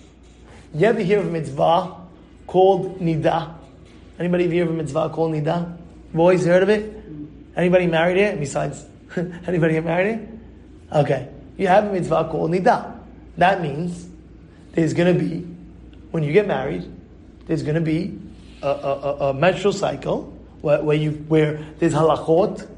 You 0.75 0.87
ever 0.87 1.01
hear 1.01 1.21
of 1.21 1.27
a 1.27 1.31
mitzvah 1.31 1.97
called 2.47 2.99
Nida? 3.01 3.55
Anybody 4.19 4.49
hear 4.49 4.65
of 4.65 4.71
a 4.71 4.75
mitzvah 4.75 5.11
called 5.11 5.33
Nida? 5.33 5.77
Boys, 6.15 6.45
heard 6.47 6.63
of 6.63 6.69
it? 6.69 6.95
Anybody 7.57 7.87
married 7.87 8.17
here? 8.17 8.37
Besides, 8.37 8.85
anybody 9.47 9.75
get 9.75 9.85
married 9.85 10.19
here? 10.19 10.29
Okay. 10.93 11.29
You 11.57 11.67
have 11.69 11.85
a 11.85 11.93
mitzvah 11.93 12.29
called 12.31 12.51
Nida. 12.51 12.99
That 13.37 13.61
means 13.61 14.09
there's 14.73 14.95
going 14.95 15.13
to 15.13 15.19
be, 15.19 15.41
when 16.11 16.23
you 16.23 16.33
get 16.33 16.47
married, 16.47 16.91
there's 17.47 17.63
going 17.63 17.75
to 17.75 17.81
be 17.81 18.19
a, 18.63 18.69
a, 18.69 19.17
a, 19.31 19.35
menstrual 19.35 19.73
cycle 19.73 20.33
where, 20.61 20.83
where, 20.83 20.97
you, 20.97 21.11
where 21.29 21.65
there's 21.79 21.93
halachot 21.93 22.69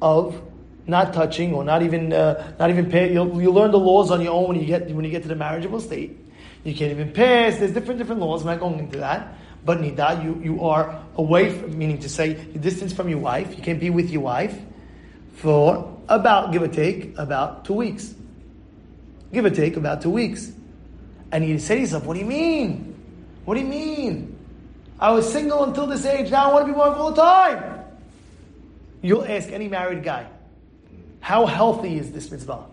of 0.00 0.40
not 0.86 1.14
touching 1.14 1.54
or 1.54 1.64
not 1.64 1.82
even 1.82 2.12
uh, 2.12 2.54
not 2.58 2.70
even 2.70 2.90
pay. 2.90 3.12
You'll, 3.12 3.40
you'll 3.40 3.54
learn 3.54 3.70
the 3.70 3.78
laws 3.78 4.10
on 4.10 4.20
your 4.20 4.34
own 4.34 4.48
when 4.48 4.60
you 4.60 4.66
get 4.66 4.90
when 4.90 5.04
you 5.04 5.10
get 5.10 5.22
to 5.22 5.28
the 5.28 5.34
marriageable 5.34 5.80
state. 5.80 6.18
You 6.64 6.74
can't 6.74 6.90
even 6.90 7.12
pass. 7.12 7.58
There's 7.58 7.72
different 7.72 7.98
different 7.98 8.20
laws. 8.20 8.42
I'm 8.42 8.48
not 8.48 8.60
going 8.60 8.78
into 8.78 8.98
that. 8.98 9.34
But 9.64 9.78
nida, 9.78 10.22
you 10.22 10.40
you 10.42 10.64
are 10.64 11.02
away, 11.16 11.50
from, 11.50 11.78
meaning 11.78 11.98
to 12.00 12.08
say 12.08 12.34
the 12.34 12.58
distance 12.58 12.92
from 12.92 13.08
your 13.08 13.18
wife. 13.18 13.56
You 13.56 13.62
can't 13.62 13.80
be 13.80 13.90
with 13.90 14.10
your 14.10 14.22
wife 14.22 14.58
for 15.36 15.98
about 16.08 16.52
give 16.52 16.62
or 16.62 16.68
take 16.68 17.16
about 17.18 17.64
two 17.64 17.74
weeks. 17.74 18.14
Give 19.32 19.44
or 19.44 19.50
take 19.50 19.76
about 19.76 20.02
two 20.02 20.10
weeks. 20.10 20.52
And 21.32 21.44
you 21.44 21.58
say 21.58 21.76
to 21.76 21.80
yourself, 21.80 22.04
"What 22.04 22.14
do 22.14 22.20
you 22.20 22.26
mean? 22.26 22.94
What 23.44 23.54
do 23.54 23.60
you 23.60 23.66
mean? 23.66 24.38
I 25.00 25.10
was 25.12 25.30
single 25.30 25.64
until 25.64 25.86
this 25.86 26.04
age. 26.04 26.30
Now 26.30 26.50
I 26.50 26.54
want 26.54 26.66
to 26.66 26.72
be 26.72 26.78
wife 26.78 26.96
all 26.96 27.10
the 27.10 27.22
time." 27.22 27.80
You'll 29.02 29.24
ask 29.24 29.50
any 29.50 29.68
married 29.68 30.02
guy. 30.02 30.26
How 31.24 31.46
healthy 31.46 31.96
is 31.96 32.12
this 32.12 32.30
mitzvah? 32.30 32.66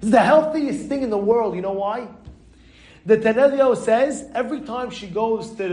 It's 0.00 0.10
the 0.10 0.18
healthiest 0.18 0.88
thing 0.88 1.04
in 1.04 1.10
the 1.10 1.16
world. 1.16 1.54
You 1.54 1.62
know 1.62 1.70
why? 1.70 2.08
The 3.06 3.16
Eliyahu 3.16 3.76
says 3.76 4.28
every 4.34 4.62
time 4.62 4.90
she 4.90 5.06
goes 5.06 5.52
to 5.52 5.68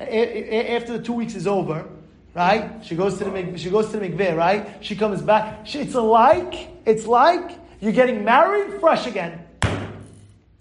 the 0.00 0.74
after 0.74 0.96
the 0.96 1.04
two 1.04 1.12
weeks 1.12 1.34
is 1.34 1.46
over, 1.46 1.86
right? 2.34 2.82
She 2.82 2.96
goes 2.96 3.18
to 3.18 3.24
the 3.24 3.58
she 3.58 3.68
goes 3.68 3.90
to 3.90 3.98
the 3.98 4.08
mikveh, 4.08 4.34
right? 4.34 4.78
She 4.80 4.96
comes 4.96 5.20
back. 5.20 5.66
It's 5.74 5.94
like 5.94 6.70
it's 6.86 7.06
like 7.06 7.58
you're 7.82 7.92
getting 7.92 8.24
married 8.24 8.80
fresh 8.80 9.06
again. 9.06 9.44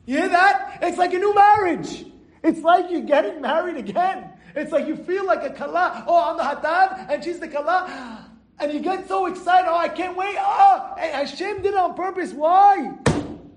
You 0.05 0.17
hear 0.17 0.27
that? 0.27 0.79
It's 0.81 0.97
like 0.97 1.13
a 1.13 1.17
new 1.17 1.33
marriage. 1.33 2.07
It's 2.43 2.59
like 2.59 2.91
you're 2.91 3.07
getting 3.07 3.39
married 3.39 3.77
again. 3.77 4.33
It's 4.53 4.73
like 4.73 4.85
you 4.85 4.97
feel 4.97 5.25
like 5.25 5.43
a 5.49 5.53
kala. 5.53 6.03
Oh, 6.07 6.31
I'm 6.31 6.35
the 6.35 6.43
hatan 6.43 7.09
and 7.09 7.23
she's 7.23 7.39
the 7.39 7.47
kala. 7.47 8.24
And 8.59 8.73
you 8.73 8.79
get 8.79 9.07
so 9.07 9.25
excited. 9.25 9.67
Oh, 9.69 9.77
I 9.77 9.89
can't 9.89 10.15
wait. 10.15 10.37
And 10.37 11.27
Hashem 11.27 11.61
did 11.61 11.73
it 11.73 11.75
on 11.75 11.93
purpose. 11.93 12.31
Why? 12.31 12.93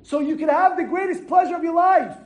So 0.03 0.21
you 0.21 0.37
can 0.37 0.49
have 0.49 0.77
the 0.77 0.85
greatest 0.85 1.27
pleasure 1.29 1.55
of 1.55 1.63
your 1.63 1.75
life. 1.75 2.17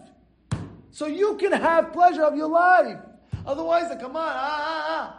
So 0.90 1.06
you 1.06 1.36
can 1.36 1.52
have 1.52 1.92
pleasure 1.92 2.22
of 2.22 2.36
your 2.36 2.48
life. 2.48 2.98
Otherwise, 3.44 3.92
come 4.00 4.16
on. 4.16 4.22
Ah, 4.24 4.34
ah, 4.34 4.84
ah. 4.88 5.18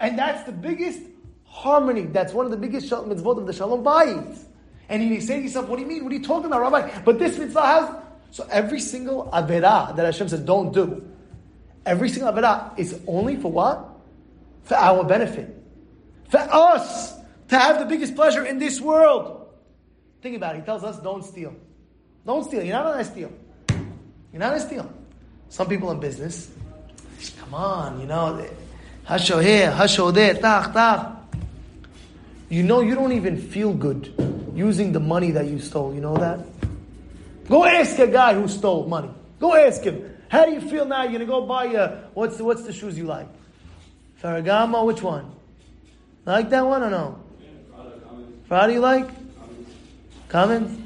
And 0.00 0.18
that's 0.18 0.44
the 0.44 0.52
biggest 0.52 1.00
harmony. 1.44 2.02
That's 2.02 2.32
one 2.32 2.44
of 2.44 2.50
the 2.50 2.56
biggest 2.56 2.90
mitzvot 2.90 3.38
of 3.38 3.46
the 3.46 3.52
Shalom 3.52 3.82
Bayit. 3.82 4.38
And 4.88 5.02
you 5.02 5.20
say 5.20 5.38
to 5.38 5.42
yourself, 5.42 5.68
what 5.68 5.76
do 5.76 5.82
you 5.82 5.88
mean? 5.88 6.04
What 6.04 6.12
are 6.12 6.16
you 6.16 6.22
talking 6.22 6.46
about, 6.46 6.60
Rabbi? 6.60 7.00
But 7.04 7.18
this 7.18 7.38
mitzvah 7.38 7.62
has. 7.62 7.90
So 8.30 8.46
every 8.50 8.80
single 8.80 9.30
Averah 9.32 9.96
that 9.96 10.04
Hashem 10.04 10.28
says 10.28 10.40
don't 10.40 10.72
do, 10.72 11.08
every 11.86 12.08
single 12.08 12.32
Averah 12.32 12.78
is 12.78 13.00
only 13.06 13.36
for 13.36 13.50
what? 13.50 13.88
For 14.64 14.76
our 14.76 15.02
benefit. 15.04 15.55
For 16.28 16.38
us 16.38 17.16
to 17.48 17.58
have 17.58 17.78
the 17.78 17.86
biggest 17.86 18.14
pleasure 18.14 18.44
in 18.44 18.58
this 18.58 18.80
world. 18.80 19.48
Think 20.22 20.36
about 20.36 20.56
it. 20.56 20.60
He 20.60 20.64
tells 20.64 20.82
us 20.82 20.98
don't 20.98 21.24
steal. 21.24 21.54
Don't 22.24 22.44
steal. 22.44 22.62
You're 22.62 22.74
not 22.74 22.92
going 22.92 23.04
to 23.04 23.10
steal. 23.10 23.32
You're 24.32 24.40
not 24.40 24.50
going 24.50 24.60
to 24.60 24.66
steal. 24.66 24.92
Some 25.48 25.68
people 25.68 25.90
in 25.92 26.00
business, 26.00 26.50
come 27.38 27.54
on, 27.54 28.00
you 28.00 28.06
know, 28.06 28.44
hasho 29.08 29.42
here, 29.42 29.70
hasho 29.70 30.12
there, 30.12 30.34
tach, 30.34 30.72
tach. 30.72 31.12
You 32.48 32.62
know 32.62 32.80
you 32.80 32.94
don't 32.94 33.12
even 33.12 33.36
feel 33.36 33.72
good 33.72 34.12
using 34.54 34.92
the 34.92 35.00
money 35.00 35.30
that 35.32 35.46
you 35.46 35.60
stole. 35.60 35.94
You 35.94 36.00
know 36.00 36.16
that? 36.16 36.40
Go 37.48 37.64
ask 37.64 37.98
a 37.98 38.06
guy 38.06 38.34
who 38.34 38.48
stole 38.48 38.86
money. 38.88 39.10
Go 39.38 39.54
ask 39.54 39.82
him. 39.82 40.16
How 40.28 40.44
do 40.46 40.52
you 40.52 40.60
feel 40.60 40.84
now? 40.84 41.02
You're 41.04 41.12
gonna 41.12 41.26
go 41.26 41.46
buy 41.46 41.66
a 41.66 42.08
what's 42.14 42.36
the, 42.36 42.44
what's 42.44 42.62
the 42.62 42.72
shoes 42.72 42.98
you 42.98 43.04
like? 43.04 43.28
Ferragamo, 44.22 44.84
which 44.86 45.02
one? 45.02 45.35
Like 46.26 46.50
that 46.50 46.66
one 46.66 46.82
or 46.82 46.90
no? 46.90 47.20
Prada 48.48 48.72
you 48.72 48.80
like? 48.80 49.08
Commons? 50.28 50.82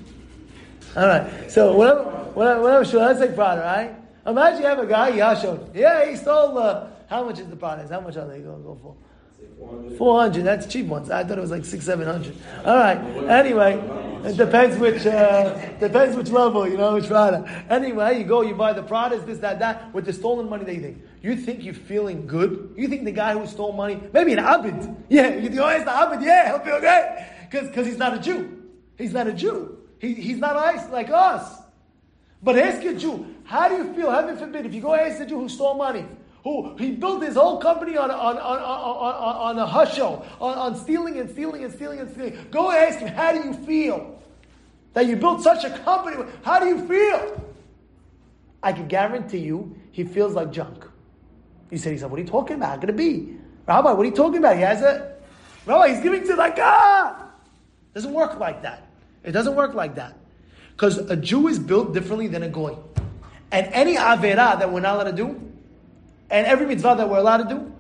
Alright. 0.94 1.50
So 1.50 1.74
whatever 1.74 2.05
whatever 2.35 2.62
whatever 2.62 2.85
shoe, 2.85 2.98
let's 2.98 3.18
say 3.18 3.35
Prada, 3.35 3.62
right? 3.62 3.94
Imagine 4.26 4.61
you 4.62 4.68
have 4.68 4.79
a 4.79 4.87
guy, 4.87 5.12
Yashon. 5.12 5.74
Yeah, 5.74 6.09
he 6.09 6.16
stole 6.16 6.59
uh, 6.59 6.88
how 7.09 7.24
much 7.24 7.38
is 7.40 7.48
the 7.48 7.57
Prada? 7.57 7.88
How 7.88 8.00
much 8.00 8.16
are 8.18 8.29
they 8.29 8.40
gonna 8.40 8.62
go 8.62 8.79
for? 8.83 8.94
400. 9.96 10.44
That's 10.44 10.66
cheap 10.66 10.87
ones. 10.87 11.11
I 11.11 11.24
thought 11.24 11.38
it 11.38 11.40
was 11.40 11.50
like 11.50 11.64
six, 11.64 11.85
seven 11.85 12.07
hundred. 12.07 12.37
All 12.64 12.76
right. 12.76 12.98
Anyway, 13.29 13.74
it 14.24 14.37
depends 14.37 14.76
which 14.76 15.07
uh, 15.07 15.55
depends 15.79 16.16
which 16.16 16.29
level, 16.29 16.68
you 16.68 16.76
know, 16.76 16.94
which 16.94 17.07
Prada. 17.07 17.64
Anyway, 17.70 18.18
you 18.18 18.24
go, 18.24 18.42
you 18.42 18.55
buy 18.55 18.72
the 18.72 18.83
Pradas, 18.83 19.24
this, 19.24 19.38
that, 19.38 19.59
that, 19.59 19.92
with 19.94 20.05
the 20.05 20.12
stolen 20.12 20.48
money. 20.48 20.64
They 20.64 20.79
think 20.79 21.03
you 21.23 21.37
think 21.37 21.65
you're 21.65 21.75
feeling 21.75 22.27
good. 22.27 22.75
You 22.77 22.89
think 22.89 23.05
the 23.05 23.13
guy 23.13 23.39
who 23.39 23.47
stole 23.47 23.73
money, 23.73 24.01
maybe 24.13 24.33
an 24.33 24.39
abid, 24.39 24.97
yeah, 25.09 25.35
you 25.35 25.49
think, 25.49 25.61
oh, 25.61 25.69
it's 25.69 25.85
the 25.85 25.91
abid, 25.91 26.23
yeah, 26.23 26.49
he'll 26.49 26.59
feel 26.61 26.81
great 26.81 27.27
because 27.51 27.87
he's 27.87 27.99
not 27.99 28.15
a 28.15 28.19
Jew. 28.19 28.63
He's 28.97 29.13
not 29.13 29.27
a 29.27 29.33
Jew. 29.33 29.79
He, 29.99 30.15
he's 30.15 30.39
not 30.39 30.57
ice 30.57 30.89
like 30.91 31.11
us. 31.11 31.59
But 32.43 32.59
ask 32.59 32.83
a 32.85 32.95
Jew, 32.95 33.27
how 33.45 33.69
do 33.69 33.77
you 33.77 33.93
feel? 33.93 34.11
Heaven 34.11 34.37
forbid, 34.39 34.65
if 34.65 34.75
you 34.75 34.81
go 34.81 34.95
ask 34.95 35.21
a 35.21 35.27
Jew 35.27 35.41
who 35.41 35.49
stole 35.49 35.75
money, 35.75 36.07
who 36.43 36.75
he 36.77 36.93
built 36.93 37.23
his 37.23 37.37
whole 37.37 37.59
company 37.61 37.99
on, 37.99 38.11
on, 38.11 38.39
on, 38.39 38.59
on, 38.59 39.37
on, 39.37 39.59
a 39.59 39.67
hustle, 39.67 40.27
on, 40.41 40.57
on 40.57 40.77
stealing 40.77 41.19
and 41.19 41.31
stealing 41.31 41.65
and 41.65 41.73
stealing 41.75 42.01
and 42.01 42.11
stealing. 42.11 42.39
Go 42.51 42.71
ask 42.71 42.99
him, 42.99 43.09
how 43.09 43.33
do 43.33 43.47
you 43.47 43.53
feel? 43.53 44.23
That 44.95 45.07
you 45.07 45.17
built 45.17 45.43
such 45.43 45.65
a 45.65 45.71
company, 45.81 46.17
how 46.43 46.59
do 46.61 46.67
you 46.67 46.87
feel? 46.89 47.45
I 48.63 48.73
can 48.73 48.89
guarantee 48.89 49.39
you, 49.39 49.77
he 49.93 50.05
feels 50.05 50.35
like 50.35 50.51
junk. 50.51 50.85
You 51.71 51.79
said, 51.79 51.91
to 51.91 51.95
yourself, 51.95 52.11
what 52.11 52.19
are 52.19 52.23
you 52.23 52.29
talking 52.29 52.57
about? 52.57 52.71
How 52.71 52.77
can 52.79 52.89
it 52.91 52.97
be? 52.97 53.37
Rabbi, 53.67 53.93
what 53.93 54.01
are 54.01 54.09
you 54.09 54.15
talking 54.15 54.39
about? 54.39 54.57
He 54.57 54.63
has 54.63 54.83
a, 54.83 55.15
Rabbi, 55.67 55.95
he's 55.95 56.03
giving 56.03 56.27
to 56.27 56.35
like, 56.35 56.59
ah! 56.59 57.29
It 57.91 57.95
doesn't 57.95 58.13
work 58.13 58.39
like 58.39 58.63
that. 58.63 58.89
It 59.23 59.33
doesn't 59.33 59.55
work 59.55 59.75
like 59.75 59.95
that. 59.95 60.17
Because 60.73 60.99
a 60.99 61.17
Jew 61.17 61.49
is 61.49 61.59
built 61.59 61.93
differently 61.93 62.27
than 62.27 62.43
a 62.43 62.49
Goy. 62.49 62.77
And 63.53 63.67
any 63.73 63.97
Avera 63.97 64.59
that 64.59 64.73
we're 64.73 64.81
not 64.81 64.97
allowed 64.97 65.11
to 65.11 65.17
do, 65.17 65.53
and 66.31 66.47
every 66.47 66.67
mitzvah 66.67 66.95
that 66.99 67.09
we're 67.09 67.19
allowed 67.19 67.49
to 67.49 67.55
do, 67.55 67.73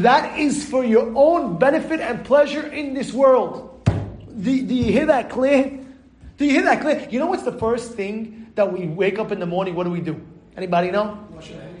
that 0.00 0.38
is 0.38 0.68
for 0.68 0.84
your 0.84 1.12
own 1.14 1.58
benefit 1.58 2.00
and 2.00 2.24
pleasure 2.24 2.66
in 2.66 2.94
this 2.94 3.12
world. 3.12 3.84
Do, 3.86 4.42
do 4.66 4.74
you 4.74 4.92
hear 4.92 5.06
that 5.06 5.30
clear? 5.30 5.80
Do 6.36 6.44
you 6.44 6.52
hear 6.52 6.64
that 6.64 6.80
clear? 6.80 7.08
You 7.10 7.18
know 7.18 7.26
what's 7.26 7.42
the 7.42 7.52
first 7.52 7.92
thing 7.94 8.52
that 8.54 8.72
we 8.72 8.86
wake 8.86 9.18
up 9.18 9.32
in 9.32 9.40
the 9.40 9.46
morning? 9.46 9.74
What 9.74 9.84
do 9.84 9.90
we 9.90 10.00
do? 10.00 10.20
Anybody 10.56 10.90
know? 10.90 11.18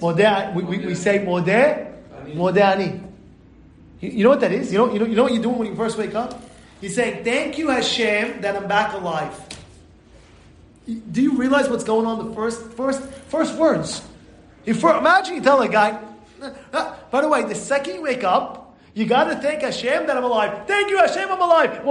Modeh, 0.00 0.54
we, 0.54 0.62
we, 0.62 0.86
we 0.86 0.94
say 0.94 1.20
modeh, 1.20 1.92
modeh 2.34 2.60
ani. 2.60 3.00
You, 4.00 4.10
you 4.10 4.24
know 4.24 4.30
what 4.30 4.40
that 4.40 4.52
is? 4.52 4.70
You 4.70 4.78
know, 4.78 4.92
you 4.92 4.98
know, 4.98 5.06
you 5.06 5.16
know 5.16 5.22
what 5.22 5.32
you're 5.32 5.42
doing 5.42 5.58
when 5.58 5.68
you 5.68 5.74
first 5.74 5.96
wake 5.96 6.14
up? 6.14 6.42
You're 6.80 6.92
saying, 6.92 7.24
thank 7.24 7.56
you 7.56 7.70
Hashem 7.70 8.42
that 8.42 8.54
I'm 8.54 8.68
back 8.68 8.92
alive. 8.92 9.34
Do 10.86 11.22
you 11.22 11.36
realize 11.36 11.68
what's 11.70 11.84
going 11.84 12.06
on 12.06 12.28
the 12.28 12.34
first, 12.34 12.62
first, 12.72 13.02
first 13.28 13.56
words? 13.56 14.02
If 14.66 14.84
imagine 14.84 15.36
you 15.36 15.40
tell 15.40 15.62
a 15.62 15.68
guy, 15.68 15.98
uh, 16.72 16.96
by 17.10 17.22
the 17.22 17.28
way, 17.28 17.44
the 17.44 17.54
second 17.54 17.94
you 17.94 18.02
wake 18.02 18.24
up, 18.24 18.76
you 18.94 19.06
got 19.06 19.24
to 19.24 19.36
thank 19.36 19.62
Hashem 19.62 20.06
that 20.06 20.16
I'm 20.16 20.24
alive. 20.24 20.66
Thank 20.66 20.90
you, 20.90 20.98
Hashem, 20.98 21.30
I'm 21.30 21.40
alive. 21.40 21.84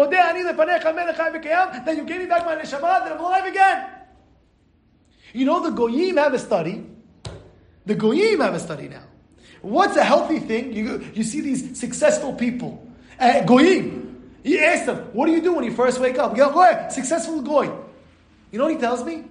That 1.85 1.97
you 1.97 2.05
gave 2.05 2.19
me 2.19 2.25
back 2.25 2.45
my 2.45 2.55
neshama, 2.55 2.81
that 2.81 3.11
I'm 3.11 3.19
alive 3.19 3.45
again. 3.45 3.89
You 5.35 5.43
know, 5.43 5.61
the 5.61 5.71
Goyim 5.71 6.15
have 6.15 6.33
a 6.33 6.39
study. 6.39 6.85
The 7.85 7.93
Goyim 7.93 8.39
have 8.39 8.53
a 8.53 8.59
study 8.59 8.87
now. 8.87 9.03
What's 9.61 9.97
a 9.97 10.03
healthy 10.03 10.39
thing? 10.39 10.71
You, 10.71 11.05
you 11.13 11.23
see 11.23 11.41
these 11.41 11.77
successful 11.77 12.33
people. 12.33 12.87
Uh, 13.19 13.43
Goyim. 13.43 14.31
You 14.43 14.59
ask 14.59 14.85
them, 14.85 15.09
what 15.11 15.25
do 15.25 15.33
you 15.33 15.41
do 15.41 15.53
when 15.53 15.65
you 15.65 15.73
first 15.73 15.99
wake 15.99 16.17
up? 16.17 16.37
Go, 16.37 16.53
go 16.53 16.87
successful 16.89 17.41
Goy. 17.41 17.65
You 18.51 18.59
know 18.59 18.65
what 18.65 18.75
he 18.75 18.79
tells 18.79 19.03
me? 19.03 19.25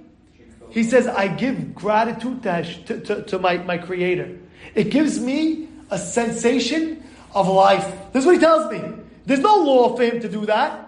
He 0.68 0.82
says, 0.82 1.06
I 1.06 1.28
give 1.28 1.74
gratitude 1.74 2.42
to, 2.42 3.00
to, 3.00 3.22
to, 3.22 3.38
my, 3.38 3.56
my 3.58 3.78
Creator. 3.78 4.38
It 4.74 4.90
gives 4.90 5.18
me 5.18 5.68
a 5.90 5.98
sensation 5.98 7.02
of 7.32 7.48
life. 7.48 7.90
This 8.12 8.24
is 8.24 8.26
what 8.26 8.34
he 8.34 8.40
tells 8.40 8.70
me. 8.70 8.82
There's 9.24 9.40
no 9.40 9.56
law 9.56 9.96
for 9.96 10.02
him 10.02 10.20
to 10.20 10.28
do 10.28 10.44
that. 10.46 10.83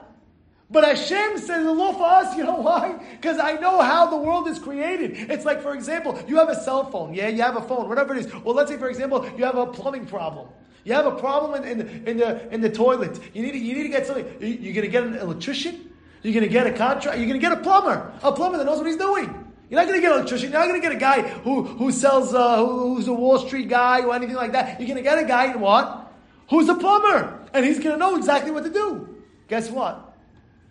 But 0.68 0.82
Hashem 0.82 1.38
says 1.38 1.64
the 1.64 1.72
law 1.72 1.92
for 1.92 2.04
us, 2.04 2.36
you 2.36 2.42
know 2.42 2.56
why? 2.56 2.98
Because 3.12 3.38
I 3.38 3.52
know 3.52 3.80
how 3.80 4.06
the 4.06 4.16
world 4.16 4.48
is 4.48 4.58
created. 4.58 5.30
It's 5.30 5.44
like, 5.44 5.62
for 5.62 5.74
example, 5.74 6.18
you 6.26 6.36
have 6.38 6.48
a 6.48 6.60
cell 6.60 6.90
phone, 6.90 7.14
yeah, 7.14 7.28
you 7.28 7.42
have 7.42 7.56
a 7.56 7.62
phone, 7.62 7.88
whatever 7.88 8.14
it 8.14 8.26
is. 8.26 8.34
Well, 8.34 8.54
let's 8.54 8.70
say, 8.70 8.76
for 8.76 8.88
example, 8.88 9.24
you 9.36 9.44
have 9.44 9.56
a 9.56 9.66
plumbing 9.66 10.06
problem. 10.06 10.48
You 10.82 10.92
have 10.94 11.06
a 11.06 11.16
problem 11.16 11.62
in, 11.64 11.80
in, 11.80 12.08
in 12.08 12.16
the, 12.16 12.54
in 12.54 12.60
the 12.60 12.70
toilet. 12.70 13.20
You 13.34 13.42
need, 13.42 13.52
to, 13.52 13.58
you 13.58 13.74
need 13.74 13.84
to 13.84 13.88
get 13.88 14.06
something. 14.06 14.24
You're 14.40 14.74
going 14.74 14.86
to 14.86 14.88
get 14.88 15.04
an 15.04 15.14
electrician? 15.14 15.92
You're 16.22 16.32
going 16.32 16.44
to 16.44 16.50
get 16.50 16.66
a 16.66 16.72
contract? 16.72 17.18
You're 17.18 17.28
going 17.28 17.40
to 17.40 17.46
get 17.48 17.52
a 17.52 17.60
plumber. 17.60 18.12
A 18.22 18.32
plumber 18.32 18.58
that 18.58 18.64
knows 18.64 18.78
what 18.78 18.86
he's 18.86 18.96
doing. 18.96 19.52
You're 19.68 19.80
not 19.80 19.88
going 19.88 19.98
to 19.98 20.00
get 20.00 20.12
an 20.12 20.18
electrician. 20.18 20.50
You're 20.50 20.60
not 20.60 20.68
going 20.68 20.80
to 20.80 20.86
get 20.86 20.96
a 20.96 21.00
guy 21.00 21.22
who, 21.22 21.64
who 21.64 21.90
sells, 21.90 22.34
uh, 22.34 22.64
who's 22.64 23.08
a 23.08 23.12
Wall 23.12 23.38
Street 23.38 23.68
guy 23.68 24.02
or 24.02 24.14
anything 24.14 24.36
like 24.36 24.52
that. 24.52 24.80
You're 24.80 24.86
going 24.86 24.96
to 24.96 25.02
get 25.02 25.18
a 25.18 25.24
guy 25.24 25.52
in 25.52 25.60
what? 25.60 26.12
Who's 26.50 26.68
a 26.68 26.74
plumber. 26.76 27.48
And 27.52 27.64
he's 27.64 27.78
going 27.78 27.92
to 27.92 27.98
know 27.98 28.16
exactly 28.16 28.52
what 28.52 28.62
to 28.62 28.70
do. 28.70 29.22
Guess 29.48 29.70
what? 29.70 30.05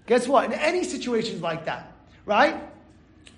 Guess 0.08 0.28
what? 0.28 0.46
In 0.46 0.54
any 0.54 0.84
situations 0.84 1.42
like 1.42 1.66
that, 1.66 1.92
right? 2.26 2.56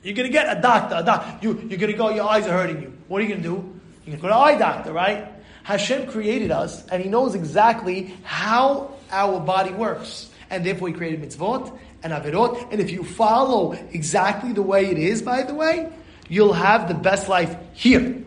You're 0.03 0.15
to 0.15 0.29
get 0.29 0.57
a 0.57 0.61
doctor. 0.61 0.95
A 0.97 1.03
doc- 1.03 1.43
you, 1.43 1.59
you're 1.69 1.79
to 1.79 1.93
go, 1.93 2.09
your 2.09 2.25
eyes 2.29 2.45
are 2.47 2.53
hurting 2.53 2.81
you. 2.81 2.93
What 3.07 3.21
are 3.21 3.25
you 3.25 3.35
to 3.35 3.41
do? 3.41 3.79
You're 4.05 4.15
to 4.15 4.21
go 4.21 4.27
to 4.27 4.35
eye 4.35 4.57
doctor, 4.57 4.93
right? 4.93 5.27
Hashem 5.63 6.07
created 6.07 6.51
us, 6.51 6.85
and 6.87 7.03
He 7.03 7.09
knows 7.09 7.35
exactly 7.35 8.13
how 8.23 8.95
our 9.11 9.39
body 9.39 9.71
works. 9.71 10.29
And 10.49 10.65
therefore, 10.65 10.87
He 10.89 10.93
created 10.93 11.21
mitzvot, 11.21 11.77
and 12.03 12.13
Averot. 12.13 12.71
And 12.71 12.79
if 12.79 12.91
you 12.91 13.03
follow 13.03 13.73
exactly 13.91 14.53
the 14.53 14.61
way 14.61 14.85
it 14.85 14.97
is, 14.97 15.21
by 15.21 15.43
the 15.43 15.53
way, 15.53 15.89
you'll 16.29 16.53
have 16.53 16.87
the 16.87 16.93
best 16.93 17.27
life 17.27 17.55
here. 17.73 18.23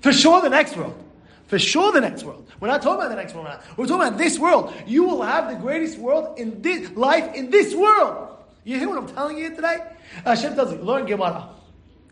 For 0.00 0.12
sure, 0.12 0.40
the 0.40 0.50
next 0.50 0.76
world. 0.76 1.03
For 1.54 1.60
sure, 1.60 1.92
the 1.92 2.00
next 2.00 2.24
world. 2.24 2.50
We're 2.58 2.66
not 2.66 2.82
talking 2.82 3.06
about 3.06 3.10
the 3.10 3.14
next 3.14 3.32
world. 3.32 3.46
We're 3.76 3.86
talking 3.86 4.08
about 4.08 4.18
this 4.18 4.40
world. 4.40 4.74
You 4.88 5.04
will 5.04 5.22
have 5.22 5.48
the 5.48 5.54
greatest 5.54 5.98
world 5.98 6.36
in 6.36 6.60
this 6.62 6.90
life 6.96 7.32
in 7.32 7.48
this 7.48 7.76
world. 7.76 8.38
You 8.64 8.76
hear 8.80 8.88
what 8.88 8.98
I'm 8.98 9.06
telling 9.06 9.38
you 9.38 9.54
today? 9.54 9.78
Hashem 10.24 10.56
tells 10.56 10.72
you, 10.72 10.78
learn 10.78 11.06
Gemara. 11.06 11.50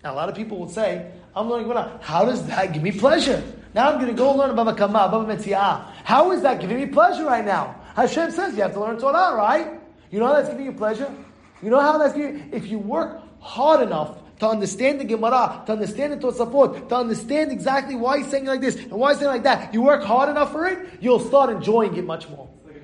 Now, 0.05 0.12
a 0.12 0.14
lot 0.14 0.28
of 0.28 0.37
people 0.37 0.59
will 0.59 0.68
say, 0.68 1.11
I'm 1.35 1.50
learning 1.50 1.66
Gemara. 1.66 1.98
How 2.02 2.24
does 2.24 2.46
that 2.46 2.72
give 2.72 2.85
me 2.85 2.92
pleasure? 2.92 3.42
Now 3.74 3.90
I'm 3.90 3.96
going 3.96 4.07
to 4.07 4.16
go 4.16 4.31
learn 4.33 4.55
Baba 4.55 4.76
Kama, 4.76 5.09
Baba 5.09 5.35
Metziah. 5.35 5.90
How 6.05 6.31
is 6.31 6.42
that 6.42 6.61
giving 6.61 6.76
me 6.76 6.87
pleasure 6.87 7.24
right 7.24 7.44
now? 7.44 7.74
Hashem 7.96 8.31
says 8.31 8.55
you 8.55 8.62
have 8.62 8.74
to 8.74 8.81
learn 8.81 8.96
Torah, 8.96 9.35
right? 9.35 9.81
You 10.12 10.20
know 10.20 10.26
how 10.26 10.35
that's 10.35 10.50
giving 10.50 10.66
you 10.66 10.72
pleasure? 10.72 11.12
You 11.61 11.70
know 11.70 11.81
how 11.81 11.98
that's 11.98 12.14
giving 12.14 12.37
you? 12.37 12.44
If 12.52 12.68
you 12.68 12.78
work 12.78 13.20
hard 13.40 13.83
enough 13.83 14.21
to 14.42 14.48
understand 14.48 14.98
the 14.98 15.05
Gemara, 15.05 15.62
to 15.66 15.72
understand 15.72 16.14
the 16.14 16.16
Tosafot, 16.16 16.88
to 16.88 16.96
understand 16.96 17.52
exactly 17.52 17.94
why 17.94 18.18
he's 18.18 18.26
saying 18.26 18.44
like 18.44 18.61
this 18.61 18.74
and 18.74 18.90
why 18.90 19.11
he's 19.11 19.20
saying 19.20 19.31
like 19.31 19.44
that, 19.44 19.72
you 19.72 19.81
work 19.81 20.02
hard 20.02 20.28
enough 20.28 20.50
for 20.50 20.66
it, 20.66 20.98
you'll 21.00 21.20
start 21.20 21.48
enjoying 21.50 21.96
it 21.96 22.05
much 22.05 22.28
more. 22.28 22.50
Like 22.66 22.83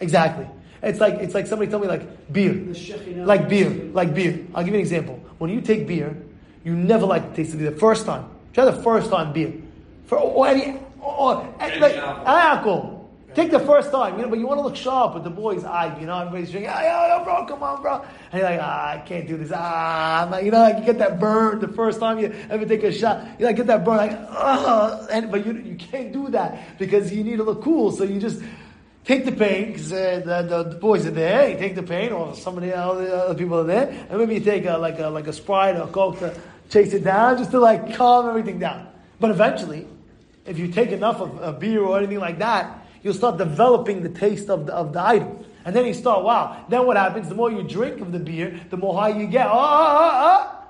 exactly. 0.00 0.48
It's 0.82 0.98
like 0.98 1.14
it's 1.20 1.32
like 1.32 1.46
somebody 1.46 1.70
told 1.70 1.82
me 1.82 1.88
like 1.88 2.32
beer, 2.32 2.54
like 3.24 3.48
beer, 3.48 3.70
like 3.92 4.12
beer. 4.16 4.44
I'll 4.52 4.64
give 4.64 4.74
you 4.74 4.80
an 4.80 4.80
example. 4.80 5.20
When 5.38 5.48
you 5.48 5.60
take 5.60 5.86
beer, 5.86 6.20
you 6.64 6.74
never 6.74 7.06
like 7.06 7.30
the 7.30 7.36
taste 7.36 7.54
of 7.54 7.62
it 7.62 7.72
the 7.72 7.78
first 7.78 8.04
time. 8.04 8.28
Try 8.52 8.64
the 8.64 8.82
first 8.82 9.10
time 9.10 9.32
beer, 9.32 9.52
for 10.06 10.18
or 10.18 10.48
any 10.48 10.76
or, 11.00 11.54
like 11.60 11.94
alcohol. 11.98 12.99
Take 13.34 13.52
the 13.52 13.60
first 13.60 13.92
time, 13.92 14.16
you 14.16 14.22
know, 14.22 14.28
but 14.28 14.38
you 14.40 14.46
want 14.46 14.58
to 14.58 14.62
look 14.62 14.74
sharp 14.74 15.14
with 15.14 15.22
the 15.22 15.30
boys' 15.30 15.64
eye, 15.64 15.96
you 16.00 16.06
know, 16.06 16.18
everybody's 16.18 16.50
drinking, 16.50 16.72
oh, 16.74 16.80
yo, 16.80 17.18
yo, 17.18 17.24
bro, 17.24 17.46
come 17.46 17.62
on, 17.62 17.80
bro. 17.80 18.04
And 18.32 18.40
you're 18.40 18.50
like, 18.50 18.60
ah, 18.60 18.90
I 18.90 18.98
can't 18.98 19.28
do 19.28 19.36
this. 19.36 19.52
Ah, 19.54 20.26
like, 20.30 20.44
you 20.44 20.50
know, 20.50 20.58
like 20.58 20.78
you 20.78 20.84
get 20.84 20.98
that 20.98 21.20
burn 21.20 21.60
the 21.60 21.68
first 21.68 22.00
time 22.00 22.18
you 22.18 22.34
ever 22.50 22.66
take 22.66 22.82
a 22.82 22.90
shot. 22.90 23.24
You 23.38 23.46
like 23.46 23.54
get 23.54 23.68
that 23.68 23.84
burn, 23.84 23.98
like, 23.98 24.18
ah, 24.30 25.06
and, 25.12 25.30
but 25.30 25.46
you, 25.46 25.52
you 25.52 25.76
can't 25.76 26.12
do 26.12 26.28
that 26.30 26.76
because 26.78 27.12
you 27.12 27.22
need 27.22 27.36
to 27.36 27.44
look 27.44 27.62
cool. 27.62 27.92
So 27.92 28.02
you 28.02 28.18
just 28.18 28.42
take 29.04 29.24
the 29.24 29.32
pain 29.32 29.68
because 29.68 29.92
uh, 29.92 30.22
the, 30.24 30.42
the, 30.42 30.62
the, 30.70 30.76
boys 30.76 31.06
are 31.06 31.12
there. 31.12 31.50
You 31.50 31.56
take 31.56 31.76
the 31.76 31.84
pain, 31.84 32.10
or 32.10 32.34
somebody 32.34 32.68
the 32.68 32.78
other 32.78 33.34
people 33.34 33.60
are 33.60 33.64
there, 33.64 34.06
and 34.10 34.18
maybe 34.18 34.34
you 34.34 34.40
take 34.40 34.66
a, 34.66 34.76
like 34.76 34.98
a, 34.98 35.06
like 35.06 35.28
a 35.28 35.32
Sprite 35.32 35.76
or 35.76 35.82
a 35.82 35.86
Coke 35.86 36.18
to 36.18 36.36
chase 36.68 36.92
it 36.94 37.04
down 37.04 37.38
just 37.38 37.52
to 37.52 37.60
like 37.60 37.94
calm 37.94 38.28
everything 38.28 38.58
down. 38.58 38.88
But 39.20 39.30
eventually, 39.30 39.86
if 40.46 40.58
you 40.58 40.68
take 40.68 40.90
enough 40.90 41.20
of 41.20 41.40
a 41.40 41.52
beer 41.52 41.80
or 41.80 41.98
anything 41.98 42.18
like 42.18 42.38
that, 42.38 42.79
you'll 43.02 43.14
start 43.14 43.38
developing 43.38 44.02
the 44.02 44.08
taste 44.08 44.50
of 44.50 44.66
the, 44.66 44.74
of 44.74 44.92
the 44.92 45.04
item. 45.04 45.44
And 45.64 45.74
then 45.74 45.86
you 45.86 45.94
start, 45.94 46.24
wow. 46.24 46.64
Then 46.68 46.86
what 46.86 46.96
happens? 46.96 47.28
The 47.28 47.34
more 47.34 47.50
you 47.50 47.62
drink 47.62 48.00
of 48.00 48.12
the 48.12 48.18
beer, 48.18 48.60
the 48.70 48.76
more 48.76 48.94
high 48.94 49.10
you 49.10 49.26
get. 49.26 49.46
Oh, 49.46 49.52
oh, 49.52 50.10
oh, 50.12 50.60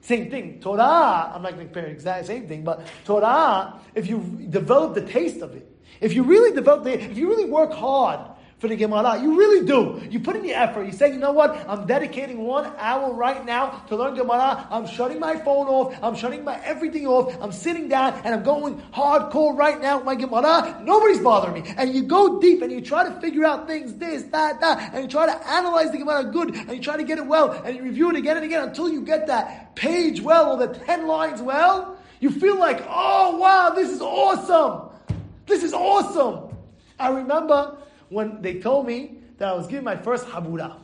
same 0.00 0.30
thing. 0.30 0.60
Torah, 0.60 1.32
I'm 1.34 1.42
not 1.42 1.54
going 1.54 1.66
to 1.68 1.74
compare 1.74 1.86
exact 1.86 2.26
same 2.26 2.46
thing, 2.46 2.62
but 2.62 2.86
Torah, 3.04 3.80
if 3.94 4.06
you 4.06 4.46
develop 4.50 4.94
the 4.94 5.04
taste 5.04 5.42
of 5.42 5.54
it, 5.56 5.68
if 6.00 6.12
you 6.12 6.22
really 6.22 6.54
develop 6.54 6.84
the, 6.84 6.92
if 6.92 7.16
you 7.16 7.28
really 7.28 7.46
work 7.50 7.72
hard 7.72 8.20
for 8.58 8.68
the 8.68 8.76
Gemara. 8.76 9.20
You 9.20 9.36
really 9.36 9.66
do. 9.66 10.02
You 10.10 10.20
put 10.20 10.34
in 10.34 10.42
the 10.42 10.54
effort. 10.54 10.84
You 10.84 10.92
say, 10.92 11.12
you 11.12 11.18
know 11.18 11.32
what? 11.32 11.68
I'm 11.68 11.86
dedicating 11.86 12.42
one 12.42 12.72
hour 12.78 13.12
right 13.12 13.44
now 13.44 13.82
to 13.88 13.96
learn 13.96 14.14
Gemara. 14.14 14.66
I'm 14.70 14.86
shutting 14.86 15.20
my 15.20 15.36
phone 15.36 15.66
off. 15.66 15.98
I'm 16.02 16.14
shutting 16.14 16.42
my 16.42 16.58
everything 16.64 17.06
off. 17.06 17.36
I'm 17.42 17.52
sitting 17.52 17.88
down 17.88 18.14
and 18.24 18.34
I'm 18.34 18.42
going 18.42 18.80
hardcore 18.94 19.56
right 19.56 19.80
now 19.80 19.98
with 19.98 20.06
my 20.06 20.14
Gemara. 20.14 20.80
Nobody's 20.82 21.20
bothering 21.20 21.62
me. 21.62 21.74
And 21.76 21.94
you 21.94 22.04
go 22.04 22.40
deep 22.40 22.62
and 22.62 22.72
you 22.72 22.80
try 22.80 23.06
to 23.06 23.20
figure 23.20 23.44
out 23.44 23.66
things, 23.66 23.94
this, 23.94 24.22
that, 24.24 24.60
that, 24.60 24.94
and 24.94 25.04
you 25.04 25.08
try 25.08 25.26
to 25.26 25.48
analyze 25.48 25.92
the 25.92 25.98
Gemara 25.98 26.24
good 26.24 26.54
and 26.54 26.70
you 26.70 26.80
try 26.80 26.96
to 26.96 27.04
get 27.04 27.18
it 27.18 27.26
well 27.26 27.50
and 27.52 27.76
you 27.76 27.82
review 27.82 28.08
it 28.08 28.16
again 28.16 28.36
and 28.36 28.46
again 28.46 28.62
until 28.62 28.88
you 28.88 29.02
get 29.02 29.26
that 29.26 29.76
page 29.76 30.22
well 30.22 30.52
or 30.52 30.66
the 30.66 30.74
10 30.74 31.06
lines 31.06 31.42
well. 31.42 31.98
You 32.20 32.30
feel 32.30 32.58
like, 32.58 32.82
oh 32.88 33.36
wow, 33.36 33.70
this 33.74 33.90
is 33.90 34.00
awesome. 34.00 34.88
This 35.44 35.62
is 35.62 35.74
awesome. 35.74 36.56
I 36.98 37.10
remember 37.10 37.76
when 38.08 38.42
they 38.42 38.60
told 38.60 38.86
me 38.86 39.18
that 39.38 39.48
I 39.48 39.54
was 39.54 39.66
giving 39.66 39.84
my 39.84 39.96
first 39.96 40.26
habura 40.26 40.76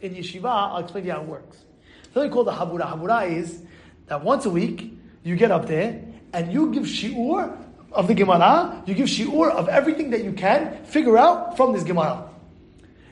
in 0.00 0.14
yeshiva, 0.14 0.46
I'll 0.46 0.78
explain 0.78 1.04
to 1.04 1.08
you 1.08 1.14
how 1.14 1.22
it 1.22 1.28
works. 1.28 1.64
Something 2.12 2.30
called 2.30 2.46
the 2.46 2.52
habura. 2.52 2.90
Habura 2.90 3.30
is 3.30 3.62
that 4.06 4.22
once 4.22 4.46
a 4.46 4.50
week 4.50 4.92
you 5.22 5.36
get 5.36 5.50
up 5.50 5.66
there 5.66 6.02
and 6.32 6.52
you 6.52 6.72
give 6.72 6.84
shiur 6.84 7.56
of 7.92 8.08
the 8.08 8.14
Gemara, 8.14 8.82
you 8.86 8.94
give 8.94 9.08
shiur 9.08 9.50
of 9.50 9.68
everything 9.68 10.10
that 10.10 10.22
you 10.22 10.32
can 10.32 10.84
figure 10.84 11.16
out 11.16 11.56
from 11.56 11.72
this 11.72 11.82
Gemara. 11.82 12.28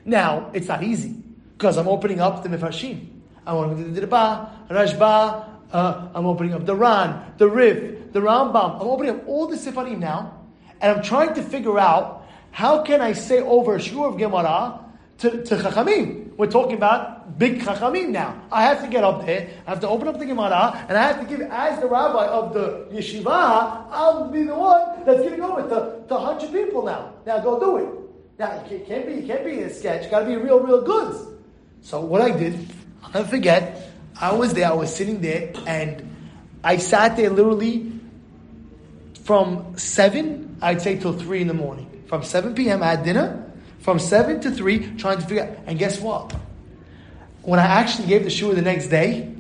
Now, 0.05 0.51
it's 0.53 0.69
not 0.69 0.83
easy 0.83 1.17
because 1.57 1.77
I'm 1.79 1.89
opening 1.89 2.21
up 2.21 2.43
the 2.43 2.49
Mefarshim. 2.49 3.07
I'm 3.47 3.57
opening 3.57 3.89
up 3.89 3.95
the 3.95 4.01
Dirba, 4.07 4.69
Rashba, 4.69 5.49
uh, 5.73 6.09
I'm 6.15 6.27
opening 6.27 6.55
up 6.55 6.65
the 6.67 6.75
Ran, 6.77 7.35
the 7.39 7.49
Rif, 7.49 8.13
the 8.13 8.21
Rambam. 8.21 8.77
I'm 8.81 8.89
opening 8.89 9.17
up 9.17 9.29
all 9.29 9.47
the 9.47 9.57
Sefarim 9.57 9.99
now, 9.99 10.41
and 10.81 10.93
I'm 10.93 11.03
trying 11.03 11.35
to 11.35 11.43
figure 11.43 11.79
out 11.79 12.24
how 12.55 12.83
can 12.83 13.01
I 13.01 13.15
say 13.15 13.41
over 13.41 13.81
shiur 13.81 14.13
of 14.13 14.17
Gemara 14.17 14.79
to, 15.19 15.43
to 15.43 15.57
Chachamim? 15.57 16.37
We're 16.37 16.47
talking 16.47 16.77
about 16.77 17.37
big 17.37 17.61
Chachamim 17.61 18.11
now. 18.11 18.41
I 18.53 18.63
have 18.63 18.81
to 18.83 18.87
get 18.87 19.03
up 19.03 19.27
there, 19.27 19.51
I 19.67 19.71
have 19.71 19.81
to 19.81 19.89
open 19.89 20.07
up 20.07 20.21
the 20.21 20.25
Gemara, 20.25 20.87
and 20.89 20.97
I 20.97 21.03
have 21.03 21.19
to 21.19 21.27
give, 21.27 21.41
as 21.51 21.81
the 21.81 21.89
rabbi 21.89 22.29
of 22.29 22.55
the 22.55 22.87
yeshiva, 22.93 23.89
I'll 23.91 24.31
be 24.31 24.45
the 24.45 24.55
one 24.55 25.05
that's 25.05 25.21
giving 25.21 25.41
over 25.41 25.63
to, 25.63 26.07
to 26.07 26.15
100 26.15 26.53
people 26.53 26.85
now. 26.85 27.15
Now 27.27 27.41
go 27.41 27.59
do 27.59 27.77
it. 27.79 27.89
Now, 28.39 28.65
it 28.71 28.87
can't 28.87 29.05
be, 29.05 29.15
it 29.15 29.27
can't 29.27 29.45
be 29.45 29.59
a 29.63 29.69
sketch, 29.75 30.05
it 30.05 30.13
gotta 30.13 30.27
be 30.27 30.37
real, 30.37 30.61
real 30.61 30.83
goods. 30.83 31.27
So 31.83 32.03
what 32.03 32.21
I 32.21 32.31
did, 32.31 32.69
I'll 33.03 33.11
never 33.11 33.29
forget, 33.29 33.91
I 34.21 34.33
was 34.33 34.55
there, 34.55 34.69
I 34.69 34.75
was 34.75 34.95
sitting 34.95 35.21
there, 35.21 35.53
and 35.67 36.09
I 36.63 36.77
sat 36.77 37.17
there 37.17 37.31
literally 37.31 37.91
from 39.25 39.77
7, 39.77 40.59
I'd 40.63 40.81
say, 40.83 41.01
till 41.01 41.15
3 41.15 41.41
in 41.41 41.49
the 41.49 41.55
morning. 41.55 41.91
From 42.07 42.23
7 42.23 42.55
p.m. 42.55 42.83
I 42.83 42.91
had 42.91 43.05
dinner. 43.05 43.53
From 43.81 43.99
7 43.99 44.41
to 44.41 44.51
3, 44.51 44.97
trying 44.97 45.19
to 45.19 45.27
figure 45.27 45.45
out. 45.45 45.59
And 45.67 45.79
guess 45.79 46.01
what? 46.01 46.35
When 47.43 47.61
I 47.61 47.65
actually 47.65 48.09
gave 48.09 48.25
the 48.25 48.31
shiur 48.31 48.55
the 48.55 48.63
next 48.63 48.89
day, 48.89 49.35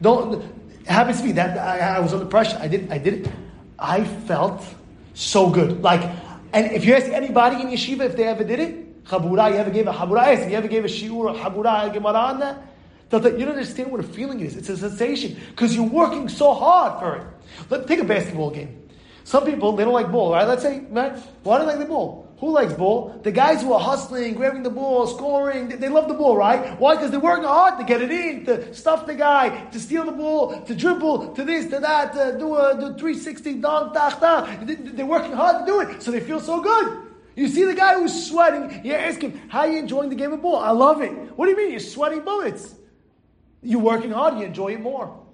don't 0.00 0.42
it 0.88 0.92
happens 0.92 1.20
to 1.20 1.26
me 1.26 1.32
that 1.32 1.58
I, 1.58 1.96
I 1.96 2.00
was 2.00 2.14
under 2.14 2.24
pressure. 2.24 2.56
I 2.58 2.68
did 2.68 2.90
I 2.90 2.96
did 2.96 3.26
it. 3.26 3.32
I 3.78 4.04
felt 4.04 4.64
so 5.12 5.50
good. 5.50 5.82
Like, 5.82 6.00
and 6.52 6.72
if 6.72 6.86
you 6.86 6.94
ask 6.94 7.06
anybody 7.06 7.60
in 7.60 7.68
yeshiva 7.68 8.06
if 8.06 8.16
they 8.16 8.24
ever 8.24 8.42
did 8.42 8.58
it, 8.58 9.04
chabura, 9.04 9.50
you 9.50 9.58
ever 9.58 9.70
gave 9.70 9.86
a 9.86 9.92
chabura, 9.92 10.32
if 10.32 10.50
you 10.50 10.56
ever 10.56 10.68
gave 10.68 10.84
a 10.84 10.88
shiur, 10.88 11.30
a 11.30 11.38
chabura, 11.38 11.92
gemara 11.92 12.14
on 12.14 12.40
that, 12.40 12.62
you 13.12 13.44
don't 13.44 13.48
understand 13.48 13.92
what 13.92 14.00
a 14.00 14.04
feeling 14.04 14.40
is. 14.40 14.56
It's 14.56 14.70
a 14.70 14.76
sensation 14.76 15.38
because 15.50 15.76
you're 15.76 15.84
working 15.84 16.28
so 16.28 16.54
hard 16.54 16.98
for 17.00 17.16
it. 17.16 17.26
Let's 17.68 17.86
take 17.86 18.00
a 18.00 18.04
basketball 18.04 18.50
game. 18.50 18.87
Some 19.28 19.44
people, 19.44 19.72
they 19.72 19.84
don't 19.84 19.92
like 19.92 20.10
ball, 20.10 20.32
right? 20.32 20.48
Let's 20.48 20.62
say, 20.62 20.80
right? 20.88 21.14
Why 21.42 21.58
do 21.58 21.66
they 21.66 21.72
like 21.72 21.80
the 21.80 21.84
ball? 21.84 22.32
Who 22.40 22.50
likes 22.50 22.72
ball? 22.72 23.20
The 23.22 23.30
guys 23.30 23.60
who 23.60 23.74
are 23.74 23.78
hustling, 23.78 24.32
grabbing 24.32 24.62
the 24.62 24.70
ball, 24.70 25.06
scoring, 25.06 25.68
they, 25.68 25.76
they 25.76 25.90
love 25.90 26.08
the 26.08 26.14
ball, 26.14 26.34
right? 26.34 26.80
Why? 26.80 26.94
Because 26.94 27.10
they're 27.10 27.20
working 27.20 27.44
hard 27.44 27.78
to 27.78 27.84
get 27.84 28.00
it 28.00 28.10
in, 28.10 28.46
to 28.46 28.72
stuff 28.72 29.04
the 29.04 29.14
guy, 29.14 29.66
to 29.66 29.78
steal 29.78 30.06
the 30.06 30.12
ball, 30.12 30.62
to 30.62 30.74
dribble, 30.74 31.34
to 31.34 31.44
this, 31.44 31.66
to 31.66 31.78
that, 31.78 32.14
to 32.14 32.38
do 32.38 32.56
a, 32.56 32.72
do 32.72 32.96
360 32.96 33.54
dunk, 33.56 33.92
tach, 33.92 34.18
tach. 34.18 34.60
They're 34.64 35.04
working 35.04 35.34
hard 35.34 35.66
to 35.66 35.70
do 35.70 35.80
it, 35.80 36.02
so 36.02 36.10
they 36.10 36.20
feel 36.20 36.40
so 36.40 36.62
good. 36.62 37.02
You 37.36 37.48
see 37.48 37.64
the 37.64 37.74
guy 37.74 37.96
who's 37.96 38.28
sweating, 38.30 38.80
you 38.82 38.94
ask 38.94 39.20
him, 39.20 39.42
how 39.50 39.60
are 39.60 39.68
you 39.68 39.78
enjoying 39.78 40.08
the 40.08 40.16
game 40.16 40.32
of 40.32 40.40
ball? 40.40 40.56
I 40.56 40.70
love 40.70 41.02
it. 41.02 41.12
What 41.36 41.44
do 41.44 41.50
you 41.50 41.56
mean? 41.58 41.72
You're 41.72 41.80
sweating 41.80 42.22
bullets. 42.22 42.76
You're 43.60 43.82
working 43.82 44.10
hard, 44.10 44.38
you 44.38 44.46
enjoy 44.46 44.68
it 44.68 44.80
more. 44.80 45.27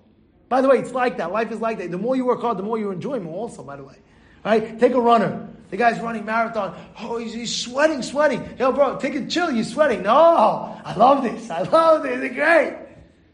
By 0.55 0.61
the 0.61 0.69
way, 0.69 0.79
it's 0.79 0.93
like 0.93 1.17
that. 1.17 1.33
Life 1.33 1.51
is 1.51 1.61
like 1.61 1.79
that. 1.79 1.91
The 1.91 1.99
more 1.99 2.15
you 2.15 2.25
work 2.27 2.41
hard, 2.41 2.59
the 2.59 2.63
more 2.63 2.79
you 2.79 2.93
enjoy 2.93 3.19
more 3.19 3.35
also, 3.35 3.65
by 3.65 3.75
the 3.75 3.83
way. 3.83 3.97
Right? 4.45 4.79
Take 4.79 4.93
a 4.93 5.01
runner. 5.01 5.49
The 5.71 5.77
guy's 5.77 5.99
running 5.99 6.25
marathon. 6.25 6.79
Oh, 7.01 7.17
he's, 7.17 7.35
he's 7.35 7.53
sweating, 7.53 8.03
sweating. 8.03 8.41
Yo, 8.57 8.71
bro, 8.71 8.97
take 8.97 9.17
a 9.17 9.27
chill. 9.27 9.51
You're 9.51 9.65
sweating. 9.65 10.05
No, 10.05 10.15
I 10.15 10.95
love 10.95 11.25
this. 11.25 11.51
I 11.51 11.63
love 11.63 12.05
this. 12.05 12.23
It's 12.23 12.37
great. 12.37 12.77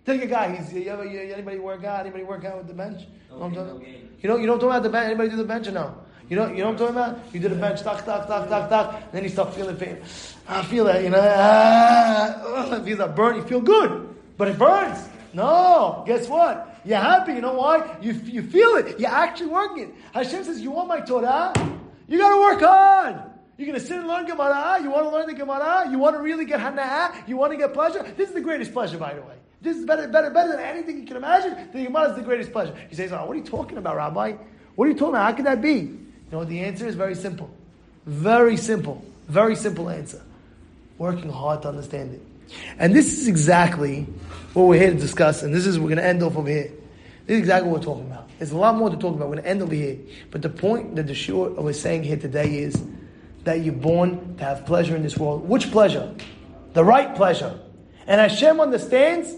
Take 0.06 0.22
a 0.22 0.26
guy. 0.26 0.56
He's, 0.56 0.72
you 0.72 0.88
ever, 0.88 1.04
you, 1.04 1.20
anybody 1.20 1.58
work 1.58 1.84
out? 1.84 2.00
Anybody 2.00 2.24
work 2.24 2.46
out 2.46 2.56
with 2.56 2.68
the 2.68 2.72
bench? 2.72 3.02
No, 3.30 3.48
you, 3.48 3.54
know, 3.54 3.82
you 4.22 4.28
know, 4.30 4.36
you 4.38 4.46
don't 4.46 4.58
talk 4.58 4.70
about 4.70 4.82
the 4.82 4.88
bench. 4.88 5.04
Anybody 5.04 5.28
do 5.28 5.36
the 5.36 5.44
bench 5.44 5.68
or 5.68 5.72
no? 5.72 5.94
You 6.30 6.36
know, 6.36 6.48
you 6.48 6.64
know 6.64 6.70
what 6.70 6.80
I'm 6.80 6.94
talking 6.94 6.96
about? 6.96 7.34
You 7.34 7.40
did 7.40 7.52
a 7.52 7.56
bench, 7.56 7.82
tak, 7.82 8.02
tak, 8.06 8.28
tak, 8.28 8.48
tak, 8.48 8.70
tak. 8.70 9.12
Then 9.12 9.24
you 9.24 9.28
start 9.28 9.52
feeling 9.52 9.76
pain. 9.76 10.00
I 10.48 10.62
feel 10.62 10.86
that, 10.86 11.04
you 11.04 11.10
know, 11.10 11.20
ah, 11.20 12.76
it 12.76 12.84
feels 12.84 12.96
that 12.96 13.14
burn. 13.14 13.36
You 13.36 13.42
feel 13.42 13.60
good, 13.60 14.08
but 14.38 14.48
it 14.48 14.56
burns. 14.56 15.06
No, 15.34 16.02
guess 16.06 16.26
what? 16.26 16.69
You're 16.84 16.98
happy. 16.98 17.34
You 17.34 17.40
know 17.40 17.54
why? 17.54 17.96
You, 18.00 18.12
you 18.12 18.42
feel 18.42 18.76
it. 18.76 18.98
You're 18.98 19.10
actually 19.10 19.48
working. 19.48 19.84
It. 19.84 19.94
Hashem 20.12 20.44
says, 20.44 20.60
You 20.60 20.70
want 20.70 20.88
my 20.88 21.00
Torah? 21.00 21.52
You 22.08 22.18
got 22.18 22.34
to 22.34 22.40
work 22.40 22.60
hard. 22.60 23.30
You're 23.56 23.66
going 23.66 23.78
to 23.78 23.86
sit 23.86 23.98
and 23.98 24.08
learn 24.08 24.26
Gemara. 24.26 24.82
You 24.82 24.90
want 24.90 25.04
to 25.04 25.10
learn 25.10 25.26
the 25.26 25.34
Gemara. 25.34 25.90
You 25.90 25.98
want 25.98 26.16
to 26.16 26.22
really 26.22 26.46
get 26.46 26.60
Hana'ah. 26.60 27.28
You 27.28 27.36
want 27.36 27.52
to 27.52 27.58
get 27.58 27.74
pleasure. 27.74 28.02
This 28.16 28.30
is 28.30 28.34
the 28.34 28.40
greatest 28.40 28.72
pleasure, 28.72 28.96
by 28.96 29.12
the 29.12 29.20
way. 29.20 29.34
This 29.60 29.76
is 29.76 29.84
better, 29.84 30.08
better, 30.08 30.30
better 30.30 30.52
than 30.52 30.60
anything 30.60 30.98
you 30.98 31.06
can 31.06 31.18
imagine. 31.18 31.68
The 31.72 31.84
Gemara 31.84 32.10
is 32.10 32.16
the 32.16 32.22
greatest 32.22 32.52
pleasure. 32.52 32.74
He 32.88 32.96
says, 32.96 33.12
oh, 33.12 33.26
What 33.26 33.32
are 33.32 33.38
you 33.38 33.44
talking 33.44 33.76
about, 33.76 33.96
Rabbi? 33.96 34.36
What 34.74 34.84
are 34.86 34.88
you 34.88 34.94
talking 34.94 35.14
about? 35.14 35.26
How 35.30 35.32
could 35.36 35.46
that 35.46 35.60
be? 35.60 35.74
You 35.74 35.98
know, 36.32 36.44
the 36.44 36.60
answer 36.60 36.86
is 36.86 36.94
very 36.94 37.14
simple. 37.14 37.50
Very 38.06 38.56
simple. 38.56 39.04
Very 39.28 39.54
simple 39.54 39.90
answer. 39.90 40.22
Working 40.96 41.30
hard 41.30 41.62
to 41.62 41.68
understand 41.68 42.14
it. 42.14 42.22
And 42.78 42.94
this 42.94 43.18
is 43.18 43.28
exactly 43.28 44.06
what 44.52 44.64
we're 44.64 44.78
here 44.78 44.90
to 44.90 44.98
discuss, 44.98 45.42
and 45.42 45.54
this 45.54 45.66
is 45.66 45.78
we're 45.78 45.86
going 45.86 45.98
to 45.98 46.04
end 46.04 46.22
off 46.22 46.36
over 46.36 46.48
here. 46.48 46.72
This 47.26 47.36
is 47.36 47.40
exactly 47.40 47.70
what 47.70 47.80
we're 47.80 47.84
talking 47.84 48.06
about. 48.06 48.28
There's 48.38 48.52
a 48.52 48.56
lot 48.56 48.76
more 48.76 48.90
to 48.90 48.96
talk 48.96 49.14
about. 49.14 49.28
We're 49.28 49.36
going 49.36 49.44
to 49.44 49.50
end 49.50 49.62
over 49.62 49.74
here. 49.74 49.98
But 50.30 50.42
the 50.42 50.48
point 50.48 50.96
that 50.96 51.06
the 51.06 51.14
short 51.14 51.54
we're 51.54 51.72
saying 51.72 52.02
here 52.02 52.16
today 52.16 52.58
is 52.58 52.82
that 53.44 53.60
you're 53.60 53.74
born 53.74 54.36
to 54.38 54.44
have 54.44 54.66
pleasure 54.66 54.96
in 54.96 55.02
this 55.02 55.16
world. 55.16 55.48
Which 55.48 55.70
pleasure? 55.70 56.14
The 56.72 56.84
right 56.84 57.14
pleasure. 57.14 57.60
And 58.06 58.20
Hashem 58.20 58.60
understands 58.60 59.34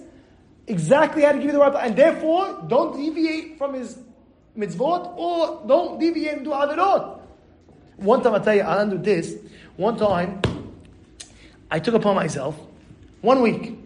exactly 0.66 1.22
how 1.22 1.32
to 1.32 1.38
give 1.38 1.46
you 1.46 1.52
the 1.52 1.58
right 1.58 1.72
pleasure. 1.72 1.86
And 1.88 1.96
therefore, 1.96 2.64
don't 2.68 2.96
deviate 2.96 3.58
from 3.58 3.74
his 3.74 3.98
mitzvot 4.56 5.16
or 5.16 5.64
don't 5.66 5.98
deviate 5.98 6.36
and 6.36 6.44
do 6.44 6.50
avirot. 6.50 7.20
One 7.96 8.22
time, 8.22 8.34
I'll 8.34 8.40
tell 8.40 8.54
you, 8.54 8.62
I'll 8.62 8.88
do 8.88 8.98
this. 8.98 9.36
One 9.76 9.96
time, 9.96 10.40
I 11.70 11.78
took 11.78 11.94
upon 11.94 12.16
myself 12.16 12.58
one 13.22 13.40
week. 13.40 13.78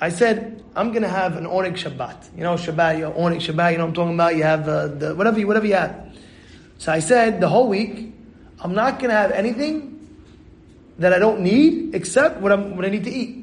I 0.00 0.10
said, 0.10 0.62
I'm 0.76 0.90
going 0.90 1.02
to 1.02 1.08
have 1.08 1.36
an 1.36 1.44
Oneg 1.44 1.74
Shabbat. 1.74 2.36
You 2.36 2.44
know, 2.44 2.54
Shabbat, 2.54 2.98
your 2.98 3.10
Oneg 3.12 3.40
Shabbat, 3.40 3.72
you 3.72 3.78
know 3.78 3.86
I'm 3.86 3.94
talking 3.94 4.14
about? 4.14 4.36
You 4.36 4.44
have 4.44 4.68
uh, 4.68 4.86
the, 4.88 5.14
whatever 5.14 5.40
you, 5.40 5.46
whatever 5.46 5.66
you 5.66 5.74
have. 5.74 6.16
So 6.78 6.92
I 6.92 7.00
said, 7.00 7.40
the 7.40 7.48
whole 7.48 7.68
week, 7.68 8.14
I'm 8.60 8.74
not 8.74 8.98
going 8.98 9.10
to 9.10 9.16
have 9.16 9.32
anything 9.32 9.98
that 10.98 11.12
I 11.12 11.18
don't 11.18 11.40
need 11.40 11.94
except 11.94 12.40
what, 12.40 12.52
I'm, 12.52 12.76
what 12.76 12.84
I 12.84 12.90
need 12.90 13.04
to 13.04 13.10
eat. 13.10 13.36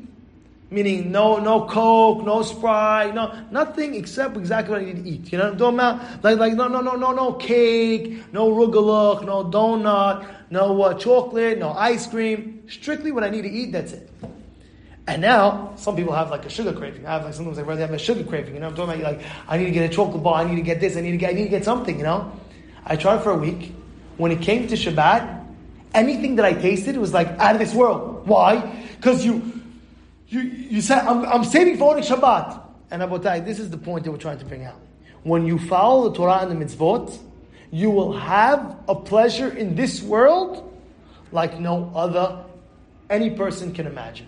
Meaning 0.71 1.11
no 1.11 1.37
no 1.37 1.67
Coke, 1.67 2.25
no 2.25 2.41
Sprite, 2.41 3.13
no 3.13 3.39
nothing 3.51 3.93
except 3.93 4.35
exactly 4.35 4.73
what 4.73 4.81
I 4.81 4.85
need 4.85 5.03
to 5.03 5.09
eat. 5.09 5.31
You 5.31 5.37
know 5.37 5.43
what 5.43 5.53
I'm 5.53 5.59
talking 5.59 5.79
about? 5.79 6.23
Like 6.23 6.39
like 6.39 6.53
no 6.53 6.67
no 6.67 6.81
no 6.81 6.95
no 6.95 7.11
no 7.11 7.33
cake, 7.33 8.33
no 8.33 8.49
rugelach, 8.49 9.23
no 9.23 9.43
donut, 9.45 10.25
no 10.49 10.81
uh, 10.81 10.95
chocolate, 10.95 11.59
no 11.59 11.71
ice 11.71 12.07
cream. 12.07 12.63
Strictly 12.67 13.11
what 13.11 13.23
I 13.23 13.29
need 13.29 13.43
to 13.43 13.49
eat. 13.49 13.73
That's 13.73 13.93
it. 13.93 14.09
And 15.07 15.21
now 15.21 15.73
some 15.75 15.95
people 15.95 16.13
have 16.13 16.31
like 16.31 16.45
a 16.45 16.49
sugar 16.49 16.73
craving. 16.73 17.05
I 17.05 17.13
have 17.13 17.25
like 17.25 17.33
sometimes 17.33 17.59
I 17.59 17.61
rather 17.61 17.81
have 17.81 17.91
a 17.91 17.99
sugar 17.99 18.23
craving. 18.23 18.55
You 18.55 18.59
know 18.59 18.67
I'm 18.67 18.75
talking 18.75 19.01
about? 19.01 19.13
Like 19.13 19.25
I 19.47 19.57
need 19.57 19.65
to 19.65 19.71
get 19.71 19.89
a 19.89 19.93
chocolate 19.93 20.23
bar. 20.23 20.41
I 20.41 20.49
need 20.49 20.55
to 20.55 20.61
get 20.61 20.79
this. 20.79 20.97
I 20.97 21.01
need 21.01 21.11
to 21.11 21.17
get 21.17 21.29
I 21.29 21.33
need 21.33 21.43
to 21.43 21.49
get 21.49 21.63
something. 21.63 21.97
You 21.97 22.03
know. 22.03 22.31
I 22.85 22.95
tried 22.95 23.23
for 23.23 23.31
a 23.31 23.37
week. 23.37 23.73
When 24.17 24.31
it 24.31 24.41
came 24.41 24.67
to 24.67 24.75
Shabbat, 24.75 25.45
anything 25.93 26.35
that 26.37 26.45
I 26.45 26.53
tasted 26.53 26.97
was 26.97 27.13
like 27.13 27.27
out 27.39 27.53
of 27.55 27.59
this 27.59 27.73
world. 27.73 28.27
Why? 28.27 28.85
Because 28.95 29.25
you 29.25 29.55
you, 30.27 30.41
you 30.41 30.81
said, 30.81 30.99
I'm, 30.99 31.25
I'm 31.25 31.43
saving 31.43 31.77
for 31.77 31.91
only 31.91 32.01
Shabbat. 32.01 32.61
And 32.91 33.01
Rabbotai, 33.01 33.45
this 33.45 33.59
is 33.59 33.69
the 33.69 33.77
point 33.77 34.05
that 34.05 34.11
we're 34.11 34.17
trying 34.17 34.39
to 34.39 34.45
bring 34.45 34.65
out. 34.65 34.79
When 35.23 35.45
you 35.45 35.57
follow 35.57 36.09
the 36.09 36.15
Torah 36.15 36.39
and 36.39 36.51
the 36.51 36.65
mitzvot, 36.65 37.17
you 37.71 37.89
will 37.89 38.13
have 38.13 38.77
a 38.87 38.95
pleasure 38.95 39.49
in 39.49 39.75
this 39.75 40.01
world 40.01 40.71
like 41.31 41.59
no 41.59 41.91
other, 41.95 42.43
any 43.09 43.31
person 43.31 43.73
can 43.73 43.87
imagine. 43.87 44.27